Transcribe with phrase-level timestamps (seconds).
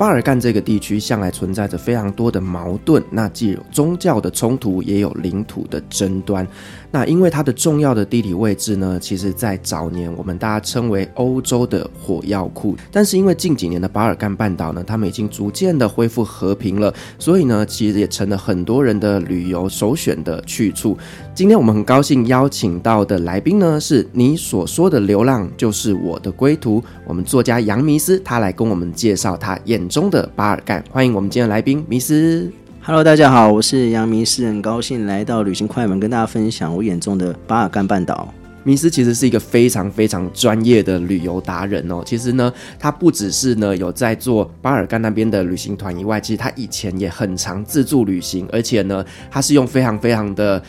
[0.00, 6.48] 巴尔干这个地区向来存在着非常多的矛盾，那既有宗教的冲突，也有领土的争端。
[6.90, 12.74] 那因为它的重要的地理位置呢，其实在早年我们大家称为欧洲的火药库。
[12.90, 20.96] 但是因为近几年的巴尔干半岛呢，他们已经逐渐的恢复和平了，所以呢，其实也成了很多人的旅游首选的去处。
[21.40, 26.84] 今天我们很高兴邀请到的来宾呢，是你所说的流浪就是我的归途。
[27.06, 32.46] 我们作家杨迷思，他来跟我们介绍他眼中的巴尔干，欢迎我们今天的来宾迷思。
[32.82, 38.28] Hello，大家好，我是杨迷思，很高兴来到旅行快门，跟大家分享我眼中的巴尔干半岛。
[38.62, 42.02] 迷思其实是一个非常非常专业的旅游达人哦。
[42.04, 50.62] 其实呢，他不只是呢有在做巴尔干那边的旅行团以外，其实他以前也很常自助旅行，而且呢，他是用非常非常的。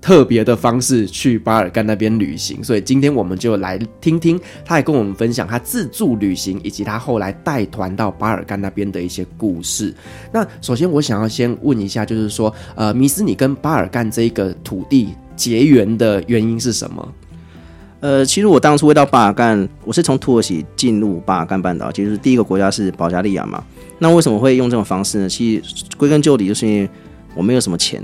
[0.00, 9.92] 特别的方式去巴尔干那边旅行，所以今天我们就来听听，他也跟我们分享他自助旅行以及他后来带团到巴尔干那边的一些故事。
[10.32, 17.14] 那首先我想要先问一下，就是说，呃，迷思，你跟巴尔干这一个土地结缘的原因是什么？
[18.00, 23.64] 呃，其实我当初会到巴尔干，我是从土耳其进入巴尔干半岛，其实第一个国家是保加利亚嘛。
[23.98, 25.28] 那为什么会用这种方式呢？
[25.28, 26.88] 其实归根究底，就是因为
[27.34, 28.02] 我没有什么钱。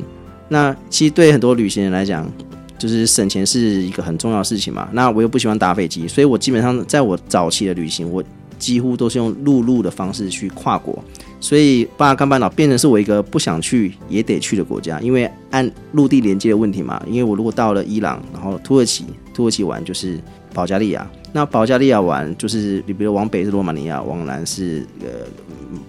[0.52, 2.30] 那其实对很多旅行人来讲，
[2.78, 4.86] 就是省钱是一个很重要的事情嘛。
[4.92, 8.22] 那我又不喜欢打飞机，所以我基本上在我早期的旅行，我
[8.58, 11.02] 几乎都是用陆路的方式去跨国。
[11.40, 17.02] 所以巴尔干半岛变成是我一个不想去也得去的国家，因为按陆地连接的问题嘛。
[17.08, 20.20] 因为我如果到了伊朗，然后土耳其，土耳其玩就是
[20.52, 25.06] 保加利亚，那保加利亚玩就是你比如往北是罗马尼亚，往南是呃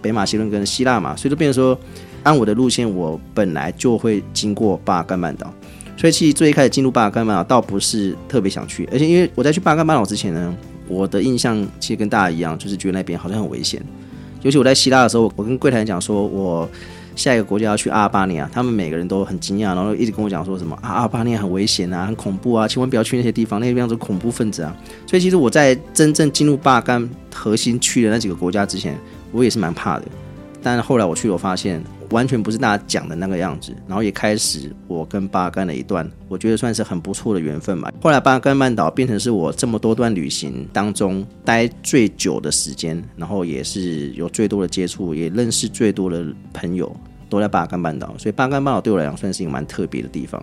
[0.01, 1.77] 北马其顿跟希腊嘛，所以就变成说。
[2.23, 5.53] 按我的路线，我本来就会经过巴干半岛，
[5.95, 10.55] 所以其实最一开始进入巴干半岛，倒不是特别想去，而且因为我在去巴干半岛之前呢，
[10.87, 13.81] 我的印象其实跟大家一样，就是觉得那边好像很危险。
[14.41, 16.69] 尤其我在希腊的时候，我跟柜台讲说，我
[17.15, 24.75] 下一个国家要去阿尔巴尼亚，他们每个人都很惊讶，然后一直跟我讲说什么啊，阿尔巴尼亚很危险啊，很恐怖啊，千万不要去那些地方，那些地方是恐怖分子啊。
[25.07, 28.97] 所以其实我在真正进入巴干核心区的那几个国家之前，
[29.31, 30.05] 我也是蛮怕的。
[30.61, 31.83] 但后来我去，我发现。
[32.13, 37.91] 完全不是大家讲的那个样子，然后也开始我跟巴干的一段，我觉得算是很不错的缘分吧。
[38.01, 46.95] 后来巴干半岛变成是我这么多段旅行当中待最久的时间，然后也是有最多的接触，也认识最多的朋友
[47.29, 50.41] 都在巴干半岛，所以巴干半岛对我来讲算是一个蛮特别的地方。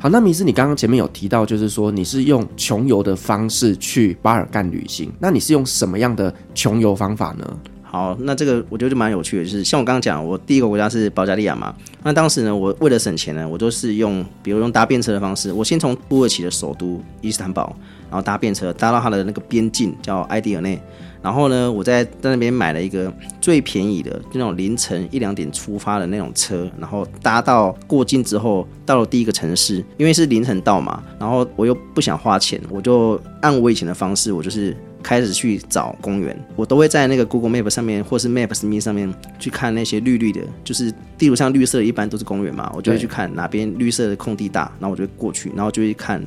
[0.00, 7.58] 好，那迷思，你刚刚前面有提到，就是说你是用穷游的方式去巴尔干旅行，那你是用什么样的穷游方法呢？
[7.90, 11.74] 好，那这个我觉得就蛮有趣的，就是像我刚刚讲，我第一个国家是保加利亚嘛。
[12.02, 17.74] 那当时呢，我为了省钱呢，我都是用，比如用搭便车的方式，我先从土耳其的首都伊斯坦堡，
[18.10, 20.78] 然后搭便车搭到它的那个边境叫埃迪尔内，
[21.22, 34.76] 然后呢，我在在那边买了一个最便宜的，就那种凌晨一两点出发的那种车，然后搭到过境之后，到了第一个城市，因为是凌晨到嘛，然后我又不想花钱，我就按我以前的方式，我就是。
[35.00, 46.20] 开始去找公园，我都会在那个 Google Map 上面，或是 Maps.me 上面去看那些绿绿的，就是地图上绿色的，一般都是公园嘛，我就会去看哪边绿色的空地大，然后我就会过去，然后就会看，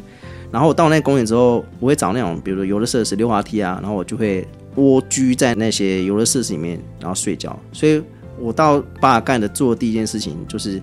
[0.52, 7.58] 然后我到那个公园之后，我会找那种，比如说游乐设施、溜滑梯啊，然后我就会蜗居在那些游乐设施里面，然后睡觉。
[7.72, 8.02] 所以
[8.40, 10.82] 我到巴尔干的做第一件事情就是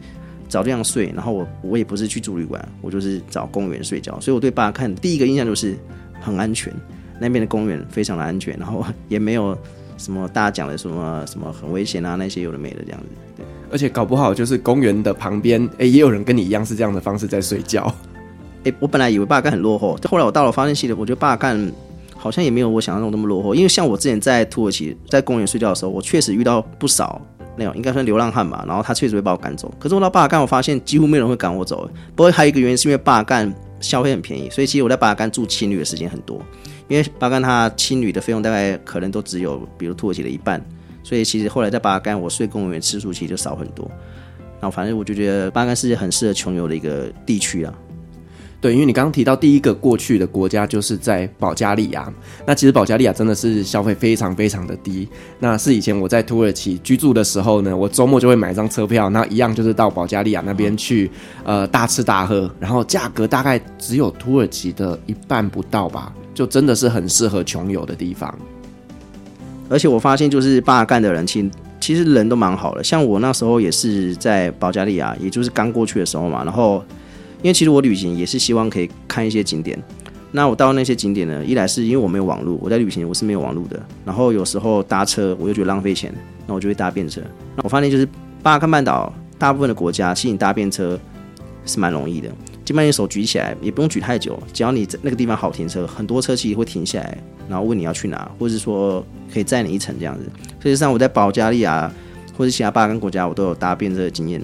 [0.48, 4.18] 找地方睡，然后我我也不是去住旅馆，我就是找公园睡觉。
[4.20, 5.76] 所以我对巴尔干第一个印象就是
[6.20, 6.72] 很安全。
[7.20, 9.58] 那边的公园非常的安全，然后也没有
[9.96, 13.06] 什么大家讲的什么什么很危险啊，那些有的没的这样子。
[13.36, 17.92] 对，而且搞不好就是公园的旁边，哎，也有人跟你一样是这样的方式在睡觉。
[18.62, 21.58] 哎，我本来以为巴尔干很落后，后来我到了发现系的，我觉得巴尔干
[22.18, 23.54] 好像也没有我想象中那么落后。
[23.54, 27.18] 因为像我之前在土耳其在公园睡觉的时候，我确实遇到不少
[27.56, 29.72] 那种应该算流浪汉吧，然后他确实会把我赶走。
[29.78, 31.88] 可是我到巴尔干，我发现几乎没有人会赶我走。
[32.14, 33.50] 不过还有一个原因是因为巴尔干
[33.80, 36.40] 消费很便宜，所以其实我在巴尔干住青旅的时间很多。
[36.88, 40.64] 因为巴尔干他青旅的费用大概可能都只有比如土耳其的一半，
[41.02, 43.88] 所以其实后来在巴尔干，我睡公园次数其实就少很多。
[44.60, 47.74] 然后反正我就觉得巴尔干是很适合穷游的一个地区啊。
[48.60, 52.12] 对，因为你刚刚提到第一个过去的国家就是在保加利亚，
[52.44, 55.08] 那其实保加利亚真的是消费非常非常的低。
[55.38, 61.08] 那是以前我在土耳其居住的时候呢，我周末就会买一张车票，那一样就是到保加利亚那边去，
[61.44, 68.36] 呃，大吃大喝，然后价格大概只有土耳其的一半不到吧，就真的是很适合穷游的地方。
[69.68, 72.82] 而且我发现，就是巴尔干的人，其实其实人都蛮好的。
[72.82, 76.82] 像我那时候也是在保加利亚，也就是刚过去的时候嘛，然后。
[77.42, 79.80] 因为其实我旅行也是希望可以看一些景点，
[80.32, 86.12] 那我到那些景点呢，一来是因为我没有网络，我在旅行我是没有网络的，然后有时候搭车我又觉得浪费钱，
[86.46, 87.20] 那我就会搭便车。
[87.56, 88.06] 那我发现就是
[88.42, 90.98] 巴尔干半岛大部分的国家，其实你搭便车
[91.64, 92.28] 是蛮容易的，
[92.64, 97.16] 基本上你手举起来也不用举太久，只要你在那个地方好停车，很多车其实会停下来，
[97.48, 100.24] 然后问你要去哪，或者是说可以载你一程这样子。
[100.60, 101.90] 事实上我在保加利亚
[102.36, 104.42] 或者其他巴尔干国家，我都有搭便车的经验。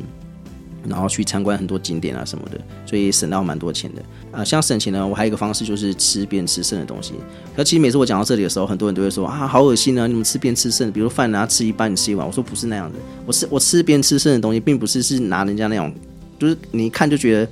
[0.89, 4.03] 然后去参观很多景点啊什么的，所以省到蛮多钱的
[4.33, 7.15] 啊、像省钱呢，我还有一个方式就是吃边吃剩的东西。
[7.57, 10.07] 可其实每次我讲到这里的时候，很多人都会说啊，好恶心啊！
[10.07, 12.27] 你们吃边吃剩，比如饭拿吃一半，你吃一碗。
[12.27, 15.95] 我说不是那样的，我吃我吃边吃剩的东西，并不是是拿人家那种，
[16.39, 17.49] 就是你一看就觉得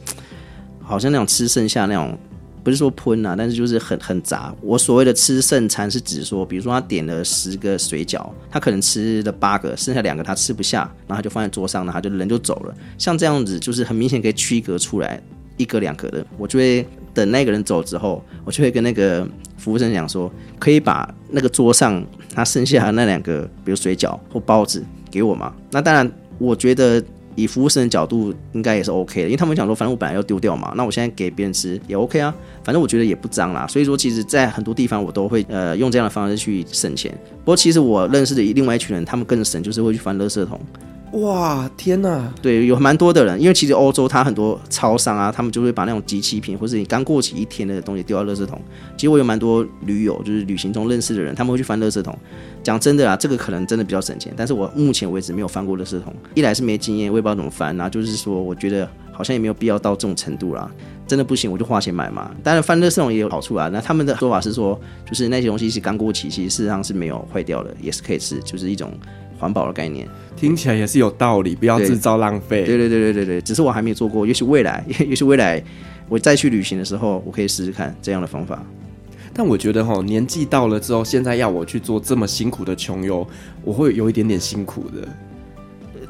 [0.81, 2.19] 好像那种吃剩下那种。
[2.63, 4.55] 不是说喷啊，但是就是很很杂。
[4.61, 12.75] 我所谓的吃剩餐是指说，比如说他点了十个水饺，他可能吃了八个，剩下两个他吃不下，然后他就放在桌上，然后就人就走了。
[12.99, 15.21] 像这样子，就是很明显可以区隔出来
[15.57, 16.25] 一格两格的。
[16.39, 19.27] 我就会等那个人走之后，我就会跟那个
[19.57, 22.05] 服务生讲说，可以把那个桌上
[22.35, 25.53] 他剩下的那两个，比如水饺或包子给我吗？
[25.71, 27.03] 那当然，我觉得。
[27.35, 33.67] 以服务生的角度，应该也是 OK 的，因为他们想说，反正我本来要丢掉嘛，那我现在给别人吃也 OK 啊，反正我觉得也不脏啦。
[33.67, 37.13] 所以说，其实，在很多地方我都会呃用这样的方式去省钱。
[37.45, 40.61] 不过，其实我认识的另外一群人，他们更省，就是会去翻垃圾桶。
[41.13, 42.33] 哇，天哪！
[42.41, 48.59] 对，有蛮多的人，因为其实欧洲它很多超商啊，他们就会把那种即期品或者你刚过期一天的东西丢到垃圾桶。
[48.97, 52.19] 其实我有蛮多驴友，就是旅行中认识的人，他们会去翻垃圾桶。
[52.63, 56.15] 讲真的啊，这个可能真的比较省钱，但是我目前为止没有翻过垃圾桶。
[56.35, 60.71] 一来是没经验，我也不知道怎么翻，然后就是说，我觉得好像也没有必要到这种程度啦。
[61.07, 62.31] 真的不行，我就花钱买嘛。
[62.43, 63.69] 当然翻垃圾桶也有好处啊。
[63.71, 68.91] 那他们的说法是说，就是那些东西是刚过期，其实事实上是没有坏掉的，也是可以吃，就是一种。
[69.39, 70.09] 环保的概念
[70.43, 72.65] 听起来也是有道理，不要制造浪费。
[72.65, 75.63] 对对对对对对，只是我还没有做过，也许未来， 也许未来
[76.09, 78.61] 我再去旅行的时候，我可以试试看这样的方法。
[79.33, 83.25] 但我觉得哈，年纪到了之后，现在要我去做这么辛苦的穷游，
[83.63, 85.07] 我会有一点点辛苦的。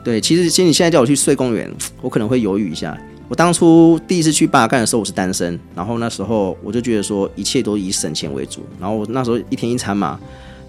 [0.02, 1.70] 对，其实其实你现在叫我去睡公园，
[2.00, 2.98] 我可能会犹豫一下。
[3.28, 10.18] 我当初第一次去巴干的时候，我是单身，然后那时候我就觉得说一切都以省钱为主，然后我那时候一天一餐嘛。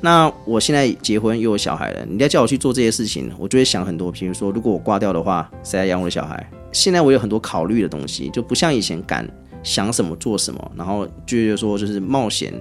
[0.05, 4.11] 那我现在结婚又有小孩了，你再叫我去做这些事情，我就会想很多。
[4.11, 6.45] 比如说，如果我挂掉的话，谁来养我的小孩？
[6.73, 9.25] 现在我有很多考虑的东西，就不像以前敢
[9.63, 12.53] 想什么做什么，然后就是说就是冒险，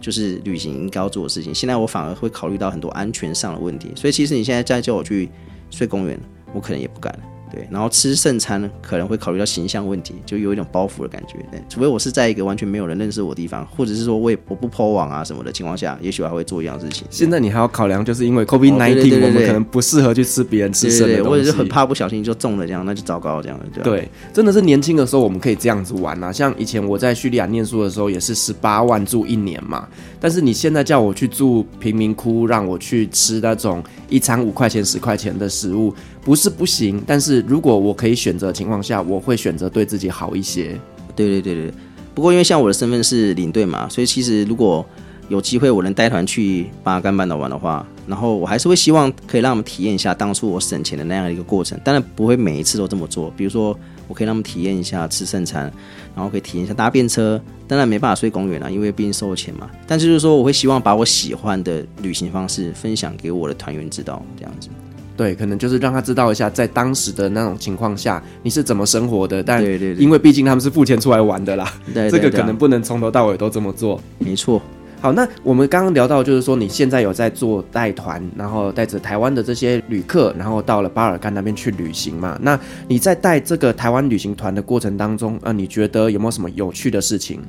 [0.00, 1.54] 就是旅行应该要做的事情。
[1.54, 5.28] 现在我反而会考虑到很多安全上的问题，所以其实你现在再叫我去
[5.70, 6.18] 睡公园，
[6.52, 7.16] 我可能也不敢。
[7.58, 11.34] 对，然后吃剩餐呢，可能会考虑到形象问题，就有一种包袱的感觉。
[11.50, 17.04] 对，除非我是在一个完全没有人认识我的地方，或者是说我也我不 po 网啊什么的情况下，也许还会做一样事情。
[17.10, 29.88] 现在你还要考量，就是因为 COVID-19，哦、对对对对，我们可能不适合去吃别人吃剩的东西，或者是很怕不小心就中了这样，那就糟糕这样对，真的是年轻的时候我们可以这样子玩啊，像以前我在叙利亚念书的时候，也是十八万住一年嘛。
[30.20, 35.94] 但是你现在叫我去住贫民窟，让我去吃那种一餐五块钱、十块钱的食物。
[36.28, 40.78] 不是不行，但是如果我可以选择的情况下，我会选择对自己好一些。
[41.16, 41.72] 对对对对，
[42.14, 44.84] 不过因为像我的身份是领队嘛，所以其实如果
[45.30, 51.80] 有机会我能带团去巴干半岛玩的话，然后我还是会希望可以让他们体验一下当初我省钱的那样一个过程。
[51.82, 53.74] 当然不会每一次都这么做，比如说
[54.06, 55.72] 我可以让他们体验一下吃剩餐，
[56.14, 57.40] 然后可以体验一下搭便车。
[57.66, 59.70] 当然没办法睡公园啊，因为毕竟收了钱嘛。
[59.86, 64.68] 但是就是说，我会希望把我喜欢的旅行方式分享给我的团员知道，这样子。
[65.18, 69.42] 对，可能就是让他知道一下，在当时的那种情况下，你是怎么生活的。
[69.42, 69.60] 但
[69.98, 74.00] 因为毕竟他们是付钱出来玩的啦，对，这个可能不能从头到尾都这么做。
[74.18, 74.62] 没错。
[75.00, 82.38] 好，那我们刚刚聊到，就是说你现在有在做带团，然后带着台湾的这些旅客，然后到了巴尔干那边去旅行嘛。
[82.40, 82.56] 那
[82.86, 87.40] 你在带这个台湾旅行团的过程当中，呃，你觉得有没有什么有趣的事情？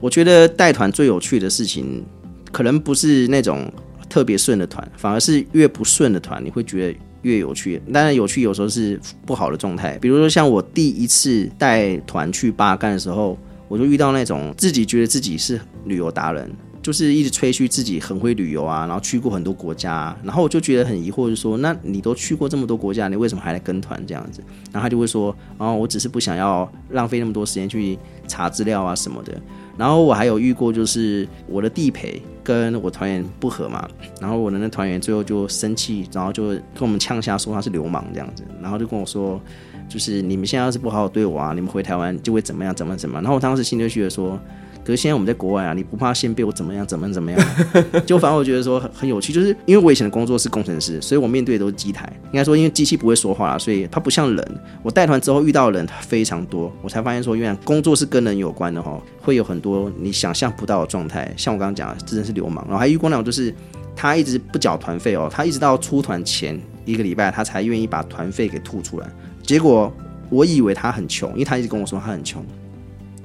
[0.00, 2.02] 我觉得带团最有趣的事情，
[2.50, 3.70] 可能不是那种。
[4.12, 7.80] 特别顺的团，反而是越不顺的团，你会觉得越有趣。
[7.90, 9.96] 当然，有趣有时候是不好的状态。
[10.02, 13.38] 比如说，像我第一次带团去巴干的时候，
[13.68, 16.50] 我就遇到那种自己觉得自己是旅游达人，
[16.82, 24.42] 就是一直吹嘘自己很会旅游啊，然后去过很多国家，然后我就觉得很疑惑，就说：那你都去过这么多国家，你为什么还来跟团这样子？
[24.70, 29.40] 然后他就会说：哦，我只是不想要浪费那么多时间去查资料啊什么的。
[29.76, 33.88] 然后我还有遇过，就是我的地陪跟我团员不和嘛，
[34.20, 39.40] 然后我的那团员最后就生气，然后就跟我们呛下说他是流氓这样子，然后就跟我说，
[39.88, 43.20] 就是你们现在要是不好好对我啊，你们回台湾就会怎么样怎么怎么。
[43.20, 44.38] 然后我当时心里就觉得说。
[44.84, 47.40] 可是现在我们在国外啊，你不怕先被我怎么样怎么怎么样？
[48.04, 52.12] 就反正我觉得说很很有趣，就是因为我以前的工作是工程师，所以我面对的都是机台。
[52.26, 54.60] 应该说，因为机器不会说话，所以它不像人。
[54.82, 61.32] 我带团之后遇到的人非常多，我才发现说，原来工作是跟人有关的哈，会有很多你想象不到的状态。
[61.36, 62.64] 像我刚刚讲的，真的是流氓。
[62.64, 63.54] 然后还遇过那种，就是
[63.94, 69.06] 他一直不缴团费哦，他一直到出团前一个礼拜，他才愿意把团费给吐出来。
[69.42, 69.92] 结果
[70.28, 72.44] 我以为他很穷，因为他一直跟我说他很穷。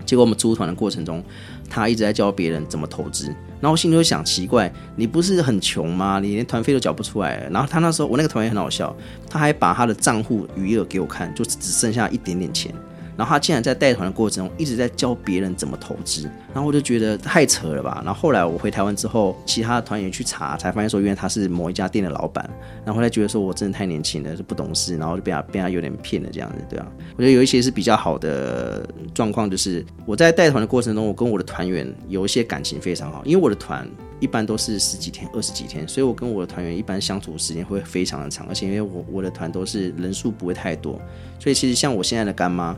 [0.08, 1.24] 结果我们出团的过程中，
[1.70, 3.28] 他一直在教别人怎么投资，
[3.60, 6.20] 然后我心里就想奇怪，你不是很穷吗？
[6.20, 7.48] 你连团费都缴不出来。
[7.52, 8.96] 然后他那时候，我那个团员很好笑，
[9.30, 12.74] 他还把他的账户余额给我看，就只剩下一点点钱。
[13.18, 18.02] 然后他竟然在带团的过程中一直在教别人怎么投资，然后我就觉得太扯了吧。
[18.06, 22.48] 然后后来我回台湾之后，其他的团员去查，才发现说，原来他是某一家店的老板。
[22.86, 26.88] 然后后来觉得说我真的太年轻了，就不懂事，然后就被他被他有点骗了这样子，对啊。
[27.16, 41.02] 我觉得有一些是比较好的状况，就是我在带团的过程中，我跟我的团员有一些感情非常好，因为我的团一般都是十几天、二十几天，所以我跟我的团员一般相处时间会非常的长，而且因为我我的团都是人数不会太多，
[41.40, 42.78] 所以其实像我现在的干妈。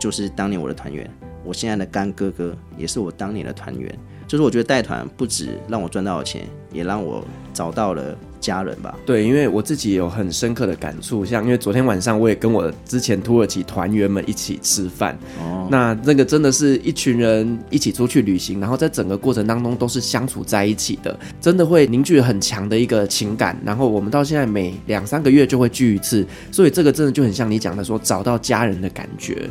[0.00, 1.08] 就是当年我的团员，
[1.44, 3.96] 我现在的干哥哥也是我当年的团员。
[4.26, 8.96] 就是我觉得带团不止让我赚到了钱，也让我找到了家人吧。
[9.04, 23.60] 对，因为我自己有很深刻的感触，像因为昨天晚上我也跟我之前土耳其团员们一起吃饭，哦，那那个真的是一群人一起出去旅行，然后在整个过程当中都是相处在一起的，真的会凝聚很强的一个情感。
[23.64, 29.50] 然后我们到现在每两三个月就会聚一次，所以这个真的就很像你讲的说找到家人的感觉。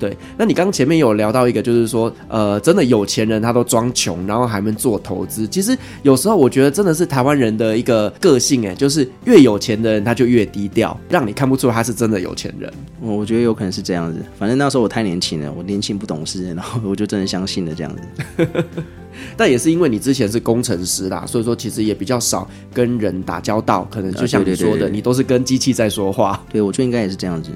[0.00, 5.46] 对，那你刚刚前面有聊到一个，就是说，呃，真的有钱人他都装穷，然后还没做投资。
[5.46, 12.72] 其实有时候我觉得真的是台湾人的一个个性，哎，就是越有钱的人他就越低调，让你看不出他是真的有钱人。
[12.98, 18.46] 我我觉得有可能是这样子，反正那时候我太年轻了，我年轻不懂事，然后我就真的相信了这样子。
[19.36, 26.42] 但也是因为你之前是工程师啦，所以说其实也比较少跟人打交道，可能就像你说的，啊、对对对对，你都是跟机器在说话。
[26.50, 27.50] 对，我觉得应该也是这样子。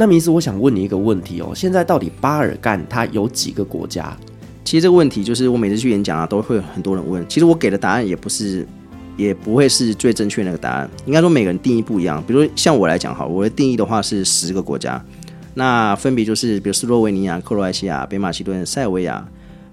[0.00, 4.16] 那迷斯，我想问你一个问题哦，现在到底巴尔干它有几个国家？
[4.64, 7.22] 其实这个问题就是我每次去演讲啊，都会有很多人问。
[7.28, 8.66] 其实我给的答案也不是，
[9.18, 10.88] 也不会是最正确那个答案。
[11.04, 12.24] 应该说每个人定义不一样。
[12.26, 15.04] 比如像我来讲哈，我的定义的话是十个国家，
[15.52, 19.22] 那分别就是比如斯洛维尼亚、克罗埃西亚、北马其顿、塞尔维亚、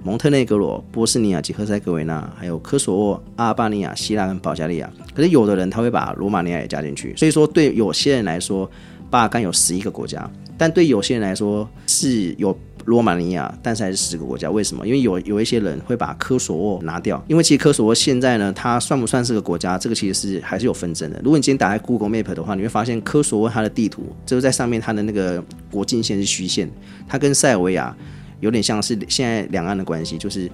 [0.03, 4.91] 蒙特内格罗、波斯尼亚及赫塞哥维那，还有科索沃、阿尔巴尼亚、希腊跟保加利亚。
[5.15, 8.69] 可是有的人他会把罗马尼亚也加进去，所以说对有些人来说。
[9.10, 14.50] 巴尔干有十一个国家，但对有些人来说是有罗马尼亚，但是还是十个国家。
[14.50, 14.86] 为什么？
[14.88, 19.78] 因为有有一些人会把科索沃拿掉，因为其实科索沃现在呢，它算不算是个国家？
[19.78, 21.20] 这个其实是还是有纷争的。
[21.24, 26.70] 如果你今天打开 Google Map 的话，你会发现科索沃它的地图，就是在上面它的那个国境线是虚线，
[27.08, 27.96] 它跟塞尔维亚
[28.40, 30.50] 有点像是现在两岸的关系，就是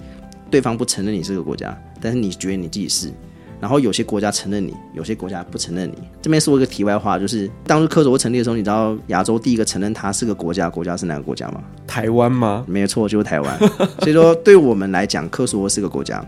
[0.50, 3.12] 对方不承认你是个国家，但是你觉得你自己是。
[3.60, 5.98] 然后有些国家承认你，有些国家不承认你。
[6.20, 11.62] 这边说一个题外话，就是当初科索沃成立的时候，你知道亚洲第一个承认它是个国家，国家是哪个国家吗？
[11.86, 12.64] 台湾吗？
[12.68, 13.58] 没错，就是台湾。
[14.00, 16.24] 所以说，对我们来讲，科索沃是个国家。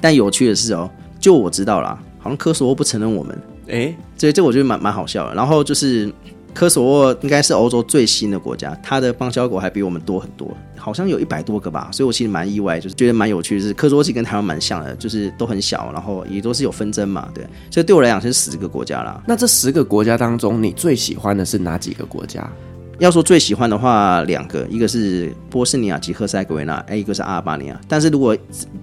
[0.00, 3.38] 但有趣的是哦，就我知道啦，好像科索沃不承认我们。
[3.68, 5.34] 诶，所以这我觉得蛮蛮好笑的。
[5.34, 6.12] 然后就是。
[6.56, 19.22] 科索沃应该是欧洲最新的国家，它的邦交国还比我们多很多，好像有一百多个吧，所以我其实蛮意外，就是觉得蛮有趣的是，科索沃其实跟台湾蛮像的，就是都很小，然后也都是有纷争嘛，对，所以对我来讲是十个国家啦。
[19.26, 22.50] 那这十个国家当中，你最喜欢的是哪几个国家？
[22.98, 27.78] 要说最喜欢的话，两个，一个是波斯尼亚及赫塞哥维那，哎，一个是阿尔巴尼亚。
[27.86, 28.34] 但是如果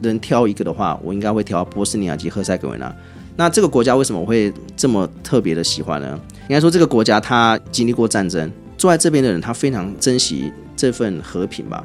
[0.01, 2.95] 能挑一个的话，我应该会挑波斯尼亚及赫塞哥维那。
[3.35, 6.19] 那这个国家为什么我会这么特别的喜欢呢？
[6.43, 11.83] 应该说这个国家它经历过战争，坐在这边的人他非常珍惜这份和平吧。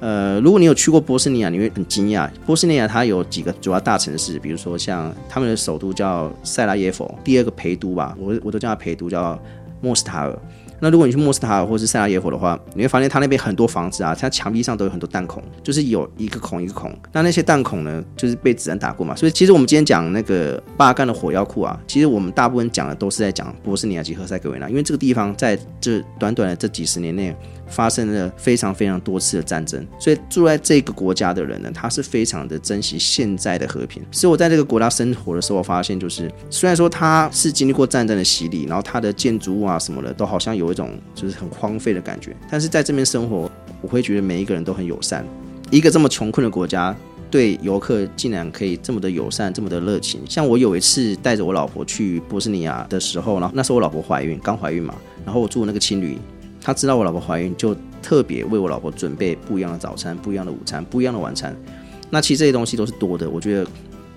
[0.00, 2.28] 呃，如果你有去过波斯尼亚，你会很惊讶。
[2.44, 9.40] 波斯尼亚它有几个主要大城市，比如说像他们的首都叫塞拉耶夫，第二个陪都吧，我我都叫它陪都，叫
[9.80, 10.38] 莫斯塔尔。
[10.80, 16.94] 那如果你去莫斯塔尔或是塞拉耶夫的话，你会发现它那边很多房子啊，它墙壁上都有很多弹孔，就是有一个孔一个孔。
[17.12, 19.14] 那那些弹孔呢，就是被子弹打过嘛。
[19.16, 27.34] 所以其实我们今天讲那个巴干的火药库啊，其实我们大部分讲的都是在讲波斯尼亚及赫塞哥维纳，因为这个地方在这短短的这几十年内
[27.66, 34.02] 发生了非常非常多次的战争，所以住在这个国家的人呢，他是非常的珍惜现在的和平。
[34.10, 45.24] 所以我在这个国家生活的时候，我发现就是虽然说他是经历过战争的洗礼，然后他的建筑物啊什么的都好像有一种就是很荒废的感觉，但是在这边生活，我会觉得每一个人都很友善。
[45.70, 46.94] 一个这么穷困的国家，
[47.30, 50.20] 对游客竟然可以这么的友善，这么的热情。
[50.28, 54.94] 像我有一次带着我老婆去波斯尼亚的时候，然后那时候我老婆怀孕，刚怀孕嘛，
[55.24, 56.18] 然后我住那个青旅。
[56.64, 61.54] 他知道我老婆怀孕，就特别为我老婆准备不一样的早餐、不一样的午餐、不一样的晚餐。
[62.08, 63.66] 那其实这些东西都是多的，我觉得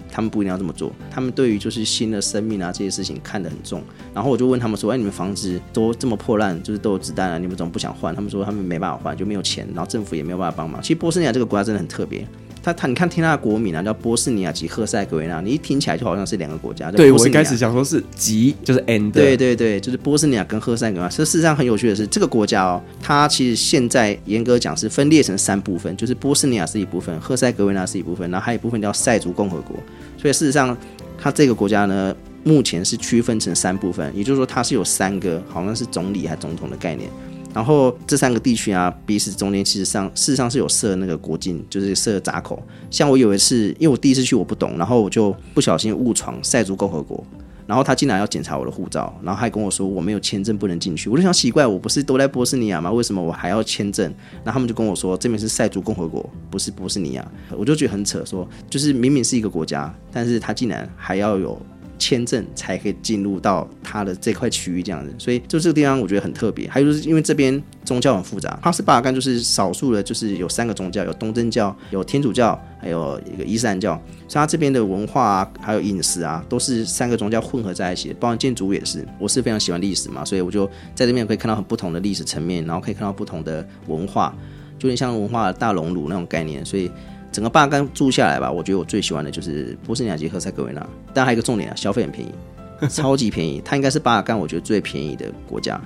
[0.10, 0.90] 他们不一定要这么做。
[1.12, 3.84] 他们对于就是新的生命啊这些事情看得很重。
[4.14, 10.82] 然后我就问他们说：“哎，你们房子都这么破烂，就是都有子弹啊，你们怎么不想换？”他们说他们没办法换，就没有钱，然后政府也没有办法帮忙。
[10.82, 12.26] 其实波斯尼亚这个国家真的很特别。
[12.68, 16.92] 他他，你看听他的国名啊，叫波斯尼亚及赫塞哥维那，你一听起来就好像是两个国家。
[16.92, 19.10] 对，我一开始想说是及，就是 and。
[19.12, 21.08] 对对对，就是波斯尼亚跟赫塞哥维那。
[21.10, 29.78] 这事实上很有趣的是，这个国家哦，它其实现在严格讲是分裂成三部分，就是波斯尼亚是一部分，赫塞哥维那是一部分，然后还有一部分叫塞族共和国。
[30.18, 30.76] 所以事实上，
[31.18, 37.10] 它这个国家呢，目前是区分成三部分，也就是说它是有三个，好像是总理还总统的概念。
[37.58, 42.62] 然后这三个地区啊，彼此中间其实上事实上是有设那个国境，就是设闸口。
[42.92, 47.26] 像我有一次，因为我第一次去我不懂，然后我就不小心误闯塞族共和国，
[47.66, 51.10] 然后他竟然要检查我的护照，然后还跟我说我没有签证不能进去。
[51.10, 52.92] 我就想奇怪，我不是都在波斯尼亚吗？
[52.92, 54.06] 为什么我还要签证？
[54.44, 57.28] 然后他们就跟我说这边是塞族共和国，不是波斯尼亚。
[57.58, 61.60] 我就觉得很扯，说就是明明是一个国家，但是他竟然还要有。
[61.98, 66.68] 签证才可以进入到它的这块区域，这样子，所以就这个地方我觉得很特别。
[66.70, 74.00] 还有就是因为这边宗教很复杂，哈斯巴尔干就是少数的，就是有三个宗教，有东正教、有天主教，还有一个伊斯兰教。
[74.28, 79.06] 所以它这边的文化啊，还有饮食啊，都是三个宗教混合在一起，包括建筑也是。
[79.20, 84.36] 我是非常喜欢历史嘛，所以我就在这边可以看到很不同的历史层面，然后可以看到不同的文化，
[84.78, 86.92] 就有点像文化大熔炉那种概念，所以。
[87.38, 90.84] 整个巴干住下来吧，我觉得我最喜欢的就是波斯尼亚及赫塞哥维纳。
[91.14, 92.32] 但还有一个重点啊，消费很便宜，
[92.90, 93.62] 超级便宜。
[93.64, 95.80] 它应该是巴尔干我觉得最便宜的国家。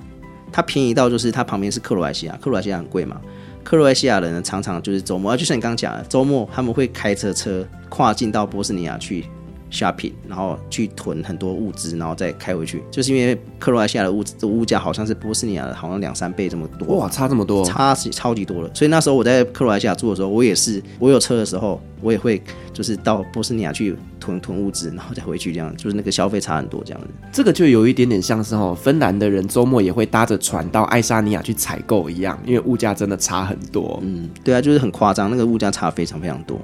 [0.50, 3.20] 它便宜到就是它旁边是克罗埃西亚，克罗埃西亚很贵嘛。
[3.62, 9.26] 克罗埃西亚人呢，常常就是周末，就像你刚刚讲的，周末他们会开车车跨境到波斯尼亚去。
[9.72, 18.70] shopping，然后去囤很多物资，然后再开回去，就是因为克罗埃西亚的物资的物价好像是波斯尼亚的好像两三倍这么多，哇，差这么多，差超级多了。
[18.74, 22.40] 所以那时候我在克罗埃西亚住的时候，我也是，我有车的时候，我也会
[22.72, 27.08] 就是到波斯尼亚去囤囤物资，然后 再回去，这样就是那个消费差很多这样子。
[27.32, 33.98] 这个就有一点点像是哦，芬兰的人周末也会搭着船到爱沙尼亚去采购一样，因为物价真的差很多。
[34.02, 36.60] 嗯，对啊，就是很夸张，那个物价差非常非常多。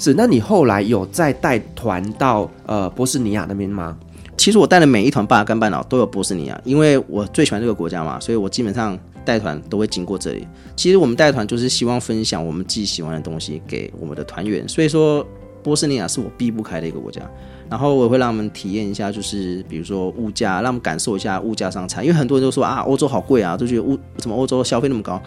[0.00, 3.96] 是，那你后来有再带团到呃波斯尼亚那边吗？
[4.38, 10.48] 其实我带的每一团巴尔干半岛都有波斯尼亚，因为我最喜欢这个国家嘛，所以我基本上带团都会经过这里。
[10.74, 15.22] 其实我们带团就是希望分享我们自己喜欢的东西给我们的团员，所以说
[15.62, 17.20] 波斯尼亚是我避不开的一个国家。
[17.68, 25.20] 然后我会让他们体验一下，就是比如说物价，让他们感受一下物价上差，因为很多人都说啊欧洲好贵啊，都觉得物怎么欧洲消费那么高。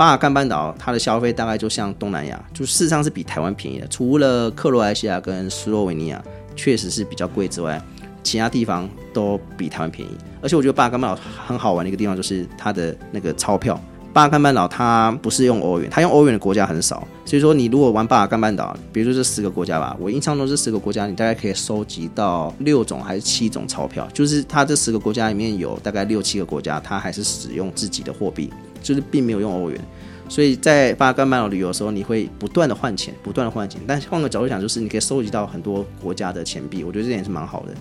[0.00, 3.86] 巴尔干半岛，它的消费大概就像东南亚，就事实上是比台湾便宜的。
[3.88, 6.24] 除了克罗埃西亚跟斯洛维尼亚
[6.56, 7.78] 确实是比较贵之外，
[8.22, 10.12] 其他地方都比台湾便宜。
[10.40, 13.78] 而且我觉得巴尔干半岛很好玩的一个地方就是它的那个钞票。
[14.10, 17.06] 巴尔干半岛它不是用欧元，它用欧元的国家很少。
[17.26, 28.50] 所以说你如果玩巴尔干半岛，比如说这十个国家吧，我印象中这十个国家你大概可以收集到六种还是七种钞票，就是它这十个国家里面有大概六七个国家，它还是使用自己的货币。
[28.82, 29.80] 就是并没有用欧元，
[30.28, 33.80] 所以在巴尔干半岛旅游的时候，你会不断的换钱，不断的换钱。
[33.86, 37.74] 但是换个角度讲，就是你可以收集到很多国家的钱币，我觉得这点也是蛮好的。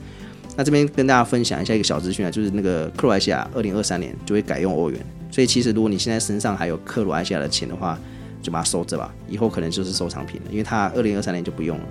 [0.55, 4.99] 那这边跟大家分享一下一个小资讯啊，就是那个克罗埃西亚二零二三年就会改用欧元，
[5.31, 7.97] 所以其实如果你现在身上还有克罗埃西亚的钱的话，
[8.41, 11.83] 就把它收着吧，以后可能就是收藏品了，因为它二零二三年就不用了。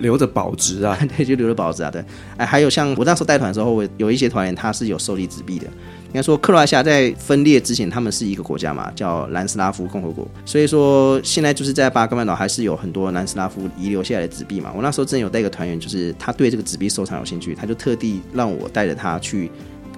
[0.00, 2.04] 留着保值啊， 对，就留着保值啊，对。
[2.36, 5.66] 哎，还有像我那时候带团的时候，我有一些团员他是有收集纸币的。
[6.14, 10.24] 应该说，克罗埃西亚在分裂之前，他们是一个国家嘛，叫南斯拉夫共和国。
[10.46, 14.72] 所以说，现在就是在巴尔干半岛还是有很多南斯拉夫遗留下来的纸币嘛。
[14.76, 19.50] 我那时候真有带一个团员，就是他对这个纸币收藏有兴趣，他就特地让我带着他去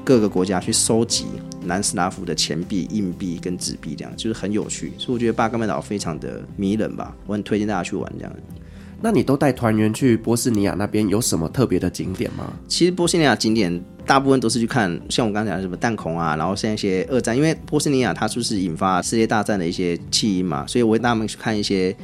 [0.02, 1.26] 各个国家去收集
[1.62, 4.94] 南斯拉夫的钱币、硬币跟纸币，这样就是很有趣。
[4.96, 8.32] 所以我觉得巴尔干半岛非常的迷人吧，我很推荐大家去玩这样。
[9.00, 12.52] 那你都带团员去波斯尼亚那边有什么特别的景点吗？
[12.66, 21.94] 其实波斯尼亚景点大部分都是去看，像我刚才讲的什么弹孔啊，然后像一些二战，因为波斯尼亚它就是引发世界大战的一些起因嘛，所以我会带他们去看一些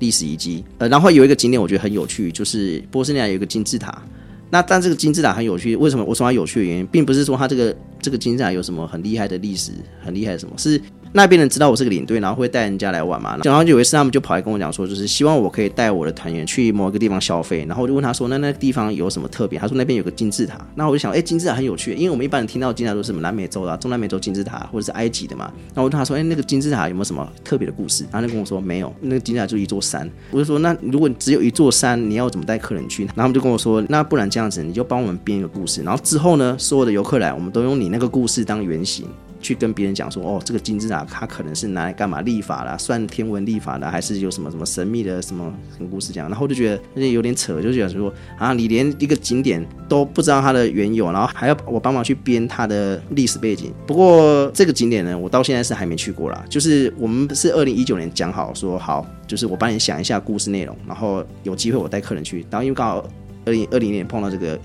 [0.00, 0.64] 历史遗迹。
[0.78, 4.02] 呃，然后有一个景点我觉得很有趣，就是波斯尼亚有一个金字塔。
[4.50, 6.04] 那但这个金字塔很有趣，为什么？
[6.04, 9.72] 我说它有趣的原因，并不是说它这个这个金字塔有什么很厉害的历史，
[10.04, 10.80] 很厉害的什么是。
[11.12, 13.36] 那边人知道我是个领队，然后会带人家来玩嘛。
[13.42, 17.64] 然后有一次他们就跑来跟我讲说，就是希望我可以带我的团员去某一个地方消费。
[17.66, 19.58] 然后我就问他说，那那个地方有什么特别？
[19.58, 20.64] 他说那边有个金字塔。
[20.76, 25.46] 那我就想，哎，金字塔很有趣，因为我们一般人听到金字塔都是什么南美洲的、中南美洲金字塔，或者是埃及的嘛。
[25.74, 28.04] 然后我问他说，哎，那个金字塔有没有什么特别的故事？
[28.04, 30.08] 然后他就跟我说没有，那个金字塔就一座山。
[30.30, 33.02] 我就说，那如果只有一座山，你要怎么带客人去？
[33.06, 35.82] 然后他们就跟我说，那不然这样子，你就帮我们编一个故事。
[35.82, 39.06] 然后之后呢，所有的游客来，我们都用你那个故事当原型。
[39.42, 46.28] 去跟别人讲说，哦，这个金字塔它可能是拿来干嘛立法啦，算天文立法的，还是有什么什么神秘的什么什么故事讲？
[46.28, 53.72] 然后就觉得那有点扯，就觉得说啊，你连一个景点都不知道它的缘由，然后还要我帮忙去编它的历史背景。
[53.86, 56.44] 不过这个景点呢，我到现在是还没去过啦。
[56.50, 62.44] 就是我们是二零一九年讲好说好，就是我帮你想一下故事内容，然后有机会我带客人去。
[62.50, 63.02] 然后因为刚好
[63.46, 64.60] 二零二零年碰到这个。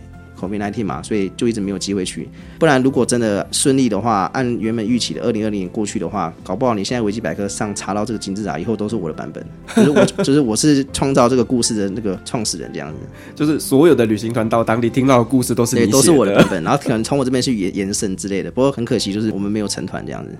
[0.47, 2.27] COVID-19 嘛，所以就一直没有机会去。
[2.60, 12.95] 不然，如果真的顺利的话，按原本预期的二零二零年过去的话，搞不好你现在维基百科上查到这个金字塔以后都是我的版本， 就是我，就是我是创造这个故事的那个创始人这样子。
[13.36, 18.51] 就是所有的旅行团到当地听到的故事都是你的，都是我的版本，然后可能从我这边去延延伸之类的。
[18.51, 20.36] 不过很可惜，就是我们没有成团这样子。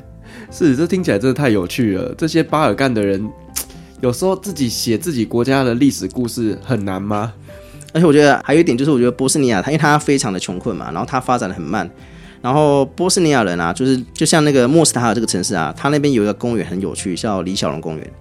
[0.52, 2.14] 是，这听起来真的太有趣了。
[2.18, 3.28] 这些巴尔干的人，
[4.02, 7.34] 有时候自己写自己国家的历史故事很难吗？
[7.96, 11.90] 而且我觉得还有一点就是，我觉得波斯尼亚它因为它非常的穷困嘛，然后它发展的很慢，
[12.42, 18.12] 然后波斯尼亚人啊，就是就像那个莫斯塔尔这个城市啊，它那边有一个公园很有趣，叫李小龙公园。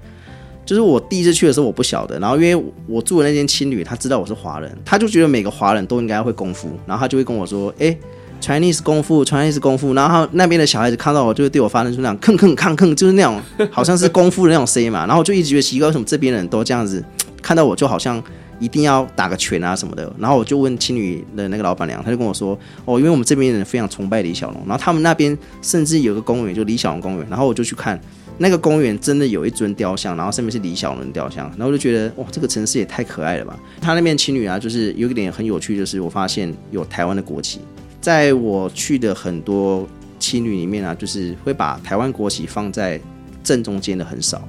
[0.65, 7.99] 就是我第一次去的时候我不晓得，然后因为我住的那间青旅，他知道我是华人，他就觉得每个华人都应该会功夫，然后他就会跟我说，哎
[8.41, 17.05] ，Chinese 功夫，Chinese 功夫，然后那边的小孩子看到我就会对我发生出那种吭吭吭吭，就是那种好像是功夫的那种声音嘛，然后我就一直觉得奇怪，为什么这边的人都这样子
[17.43, 18.23] 看到我就好像。
[18.59, 28.01] 一定要打个拳啊什么的，然后我就问青旅的那个老板娘，她就跟我说，哦，因为我们这边人非常崇拜李小龙，然后他们那边甚至有个公园，就李小龙公园，然后我就去看
[28.39, 33.59] 那个公园，真的有一尊雕像，然后上面是李小龙雕像，然后我就觉得，哇，这个城市也太可爱了吧！
[33.81, 37.61] 他那边青旅啊，就是有一点很有趣，就是我发现有台湾的国旗，
[38.01, 39.87] 在我去的很多
[40.19, 43.01] 青旅里面啊，就是会把台湾国旗放在
[43.43, 44.47] 正中间的很少。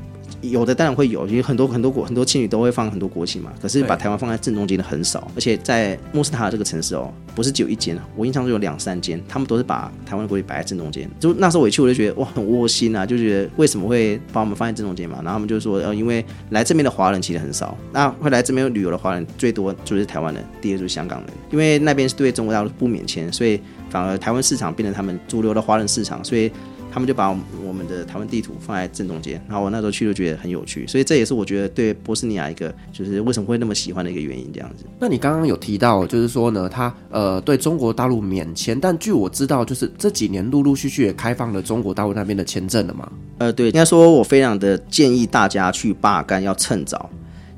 [0.52, 3.52] 有的当然会有，因为很多很多国很多青旅都会放很多国旗嘛。
[3.62, 11.10] 可是把台湾放在正中间的很少，而且在莫斯塔这个城市哦，不是只有一间，我印象中有两三间，他们都是把台湾的国旗摆在正中间。
[11.20, 15.18] 就那时候我一去，我就觉得哇，很窝心啊，就觉得为什么会把我们放在正中间嘛？
[15.18, 26.52] 然后他们就说，呃，因为来这边的华人其实很少，那会来这边旅游的华人最多就是台湾人，第二就是香港人，因为那边是对中国大陆不免签，所以反而台湾市场变成他们主流的华人市场，所以。
[26.96, 27.30] 他们就把
[27.62, 34.50] 我们的台湾地图放在正中间，然后我那时候去就觉得很有趣，所以这也是我觉得对波斯尼亚一个就是为什么会那么喜欢的一个原因。
[34.54, 34.86] 这样子。
[34.98, 43.12] 那你刚刚有提到，就是说呢，他呃对中国大陆免签，但据我知道，就是这几年陆陆续续也开放了中国大陆那边的签证了嘛？
[43.40, 47.10] 呃，对，应该说我非常的建议大家去巴尔干要趁早，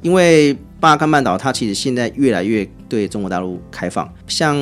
[0.02, 0.58] 因为。
[0.80, 4.08] 巴尔干半岛，它其实现在越来越对中国大陆开放。
[4.28, 4.56] 像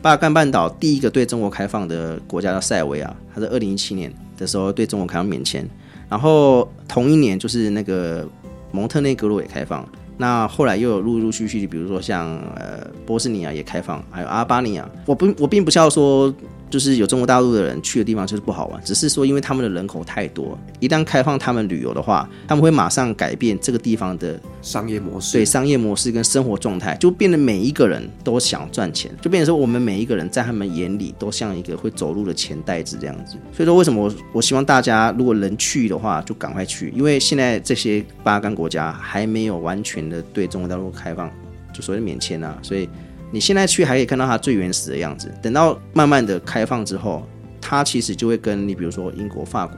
[0.00, 5.68] 巴尔干半岛第一个对中国开放的国家叫塞尔维亚，它是二零一七年的时候对中国开放免签。
[6.08, 8.26] 然后同一年就是那个
[8.72, 9.86] 蒙特内哥罗也开放。
[10.16, 14.88] 那后来又有陆陆续续，比如说像呃波斯尼亚也开放，还有阿尔巴尼亚。
[15.04, 16.34] 我不我并不是要说。
[16.70, 33.36] 就是有中国大陆的人去的地方就是不好玩，只是说因为他们的人口太多，一旦开放他们旅游的话，他们会马上改变这个地方的商业模式，对商业模式跟生活状态，就变得每一个人都想赚钱，就变成说我们每一个人在他们眼里都像一个会走路的钱袋子这样子。
[33.52, 41.30] 所以说为什么我我希望大家如果能去的话就赶快去，因为现在这些巴尔干国家还没有完全的对中国大陆开放，
[41.72, 42.88] 就所谓的免签啊，所以。
[43.30, 47.26] 你现在去还可以看到它最原始的样子，等到慢慢的开放之后，
[47.60, 49.76] 它其实就会跟你比如说英国、法国，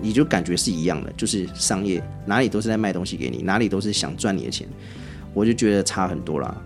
[0.00, 4.66] 你就感觉是一样的，就是商业哪里都是在卖东西给你，哪里都是想赚你的钱，
[5.34, 6.56] 我就觉得差很多啦，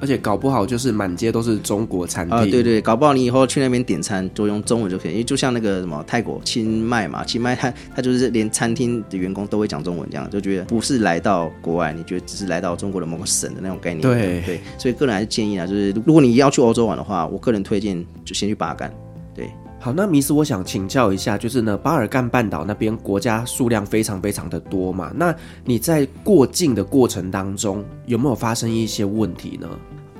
[0.00, 14.00] 而且搞不好就是满街都是中国餐厅啊，对对，搞不好你以后去那边点餐就用中文就可以，因为就像那个什么泰国清迈嘛，清迈它它就是连餐厅的员工都会讲中文，这样就觉得不是来到国外，你觉得只是来到中国的某个省的那种概念。
[14.00, 18.90] 对对，所以个人还是建议啊，就是如果你要去欧洲玩的话，我个人推荐就先去巴干。
[19.34, 19.50] 对，
[19.82, 29.66] 好，那迷斯我想请教一下，就是呢，巴尔干半岛那边国家数量非常非常的多嘛，那你在过境的过程当中有没有发生一些问题呢？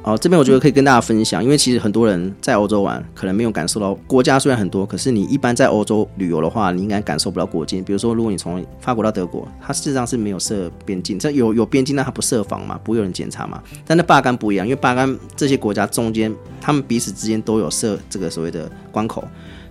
[0.02, 7.84] 哦，这边我觉得可以跟大家分享，因为其实很多人在欧洲玩，可能没有感受到国家虽然很多，可是你一般在欧洲旅游的话，你应该感受不到国境。
[7.84, 13.62] 比如说，如果你从法国到德国，它事实上是没有设边境，这有有边境，但它不设防嘛，不会有人检查嘛。
[13.84, 19.22] 但那巴干不一样，因为巴干这些国家中间，他们彼此之间都有设这个所谓的关口。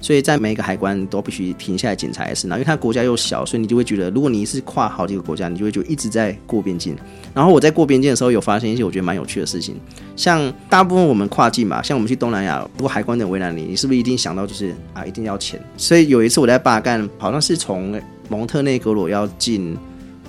[0.01, 6.95] 所以在每一个海关都必须停下来检查一次，然后因为它国家又小，所以你就会觉得，如果你是跨好几个国家，你就会就一直在过边境。
[7.33, 9.75] 然后我在过边境的时候，有发现一些我觉得蛮有趣的事情，
[10.15, 15.62] 像大部分我们跨境嘛，像我们去东南亚，如果海关的为难你，你是不是一定想到就是啊，一定要钱？
[15.75, 19.75] 所以有一次我在巴干，好像是从蒙特内哥罗要进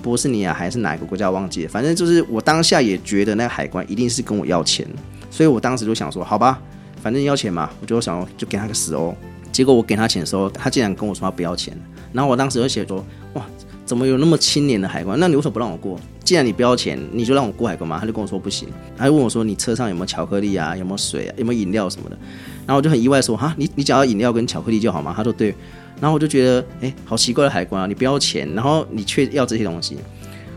[0.01, 4.85] 波斯尼亚还是哪一个国家忘记了，反正就是我当下也觉得那个海关一定是跟我要钱，
[5.29, 6.59] 所以我当时就想说，好吧，
[7.01, 9.15] 反正要钱嘛，我就想就给他个死哦。
[9.51, 11.75] 结果我给他钱的时候，他竟然跟我说他不要钱。
[12.13, 13.45] 然后我当时就写说：哇，
[13.85, 15.19] 怎么有那么清廉的海关？
[15.19, 15.99] 那你为什么不让我过？
[16.23, 17.99] 既然你不要钱，你就让我过海关嘛？
[17.99, 20.75] 他就跟我说不行，他就问我说：你车上有没有巧克力啊？
[20.75, 21.35] 有没有水啊？
[21.37, 22.17] 有没有饮料什么的？
[22.65, 25.13] 然后我就很意外说：哈，你你只要饮料跟巧克力就好吗？
[25.15, 25.53] 他说对。
[25.99, 27.85] 然后我就觉得，哎，好奇怪的海关啊！
[27.85, 29.97] 你不要钱，然后你却要这些东西。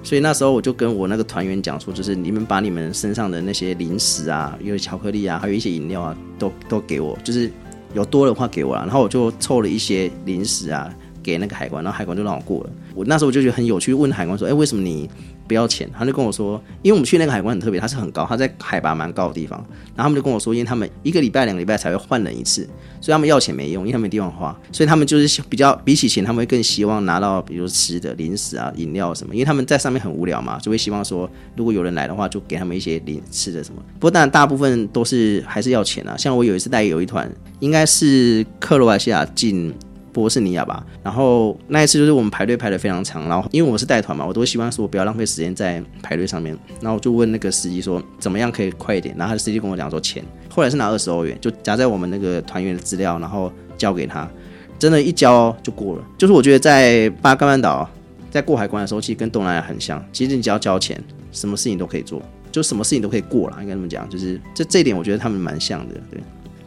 [0.02, 7.50] 所以那时候我就跟我那个团员讲说，就是你们把你们身上的那些零食啊，有巧克力啊，还有一些饮料啊，都都给我，就是。
[7.94, 12.70] 有多的话给我了，然后我就凑了一些零食啊给那个海关，然后海关就让我过了。
[12.94, 15.08] 我那时候我就觉得很有趣，问海关说：“哎，为什么你
[15.46, 19.58] 不要钱？”他就跟我说：“因为我们去那个海关很特别，它是很高，它在海拔蛮高的地方。
[19.94, 22.68] 然后他们就跟我说，因为他们一个礼拜、两个礼拜才会换人一次，
[23.00, 33.80] 所以他们要钱没用，因为他们没地方花，所以他们就是比较比起钱，他们会更希望拿到比如吃的零食啊、饮料什么，因为他们在上面很无聊嘛，就会希望说如果有人来的话，就给他们一些零吃的什么。
[33.94, 36.16] 不过当然大部分都是还是要钱啊。
[36.16, 37.30] 像我有一次带有一团，
[37.60, 39.72] 应该是克罗埃西亚进。
[40.14, 54.30] 波斯尼亚吧，然后那一次就是我们排队排的非常长，然后因为我是带团嘛，我都希望说不要浪费时间在排队上面，然后我就问那个司机说怎么样可以快一点，然后他的司机跟我讲说钱，后来是拿二十欧元就夹在我们那个团员的资料，然后交给他，
[54.78, 56.04] 真的，一交就过了。
[56.16, 57.88] 就是我觉得在巴干半岛
[58.30, 62.22] 在过海关的时候，其实跟东南亚很像，其实你只要交钱，什么事情都可以做，
[62.52, 66.20] 就什么事情都可以过了，应该这么讲，就是这这一点我觉得他们蛮像的，对。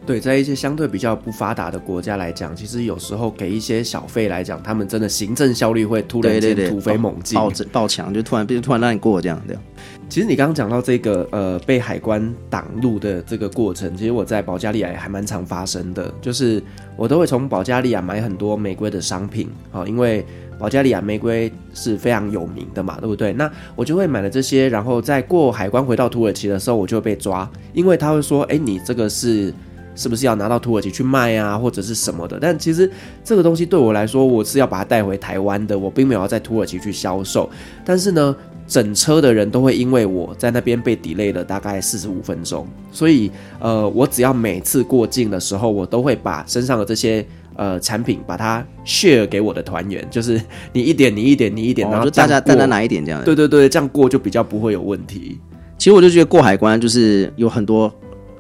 [0.07, 9.61] 对，在一些相对比较不发达的国家来讲，其实有时候给一些小费来讲，他们真的行政效率会突然间突飞猛进，爆爆强，就突然变突然让你过这样这样。
[10.07, 16.63] 其实你刚刚讲到这个呃被海关挡路的这个过程，其实我在保加利亚也还蛮常发生的，就是
[16.95, 20.25] 我都会从保加利亚买很多玫瑰的商品啊，因为
[20.57, 23.33] 保加利亚玫瑰是非常有名的嘛，对不对？
[23.33, 29.53] 那我就会买了这些，然后在过海关回到土耳其的时候，我就会被抓，因为他会说，哎，你这个是。
[29.97, 32.37] 是不是要拿到土耳其去卖啊，或者是什么的？
[32.39, 32.89] 但其实
[33.23, 37.49] 这个东西对我来说，我是要把它带回台湾的，我并没有要在土耳其去销售。
[37.83, 38.35] 但是呢，
[38.67, 50.39] 整车的人都会因为我在那边被 delay 了大概四十五分钟，所以呃，我只要每次过境的时候，我都会把身上的这些呃产品把它 share 给我的团员，就是
[50.71, 53.23] 你一点，你一点，你一点，然后就大家大家拿一点这样。
[53.23, 55.39] 对对对，这样过就比较不会有问题。
[55.77, 57.91] 其实我就觉得过海关就是有很多。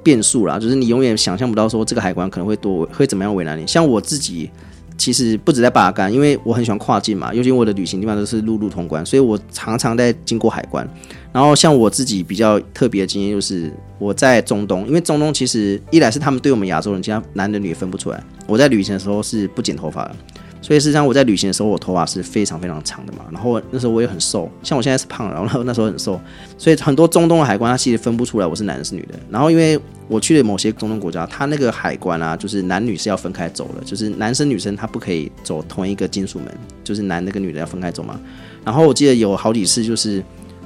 [0.07, 3.67] 变数啦，就是你永远想象不到说这个海关可能会多会怎么样为难你。
[3.67, 4.49] 像我自己，
[4.97, 10.89] 其实不止在巴干，因为我很喜欢跨境嘛，尤其我的旅行地方都是陆路通关，所以我常常在经过海关。
[11.33, 18.23] 然后像我自己比较特别的经验就是我在中东，因为中东其实一来是他们对我们亚洲人，其他男的女的分不出来。
[18.47, 20.15] 我在旅行的时候是不剪头发的。
[20.61, 23.19] 所以实际上我在旅行的时候，我头发是非常非常长的嘛。
[23.31, 26.19] 然后那时候我也很瘦，像我现在是胖，然后那时候很瘦，
[26.57, 29.19] 所以很多中东的海关他其实分不出来我是男的是女的。
[29.29, 36.47] 然后因为我去了某些中东国家，他那个海关啊，就是男女是要分开走的，就是男生女生他不可以走同一个金属门，
[36.83, 38.19] 就是男的跟女的要分开走嘛。
[38.65, 40.23] 然后我记得有好几次就是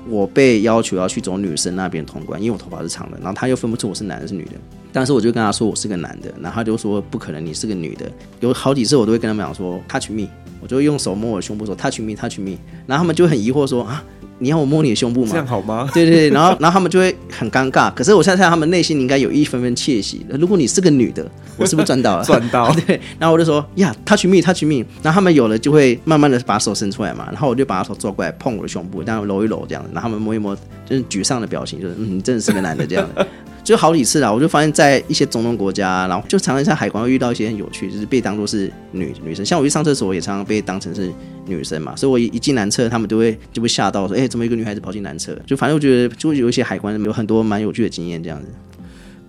[0.07, 4.53] 我被要求要去走女生那边通关，因为我头发是长的，然后他又分不出我是男的是女的。
[4.93, 8.11] 但是我就跟他说我是个男的，然后他就说不可能，你是个女的。
[8.39, 10.27] 有好几次我都会跟他们讲说 touch me，
[10.61, 14.03] 我就会用手摸我的胸部说 touch me，touch me，然后他们就很疑惑说啊，
[14.39, 15.29] 你要我摸你的胸部吗？
[15.31, 15.89] 这样好吗？
[15.93, 17.93] 对对对，然后然后他们就会很尴尬。
[17.93, 20.25] 可是我现在看他们内心应该有一分分窃喜。
[20.29, 21.25] 如果你是个女的，
[21.57, 22.23] 我是不是赚到了？
[22.25, 22.73] 赚到。
[22.85, 33.25] 对，然后我就说呀 touch me，touch me，然后他们有了就会慢慢的把手伸出来嘛，然后我就把他手抓过来碰我的胸部，这样揉一揉这样，然后他们摸一摸，就是沮丧的表情，就是嗯，你真的是个男的这样的。
[33.63, 39.45] 就好几次啦，我就发现，在一些中东国家，然后就常常在海关会遇到一些很有趣，就是被当作是女女生。
[39.45, 41.11] 像我去上厕所，也常常被当成是
[41.45, 48.47] 女生嘛，所以我一一进男厕，他们都会就会吓到，说：“哎，怎么一个女孩子跑进男厕？”就反正我觉得，就有一些海关有很多蛮有趣的经验这样子。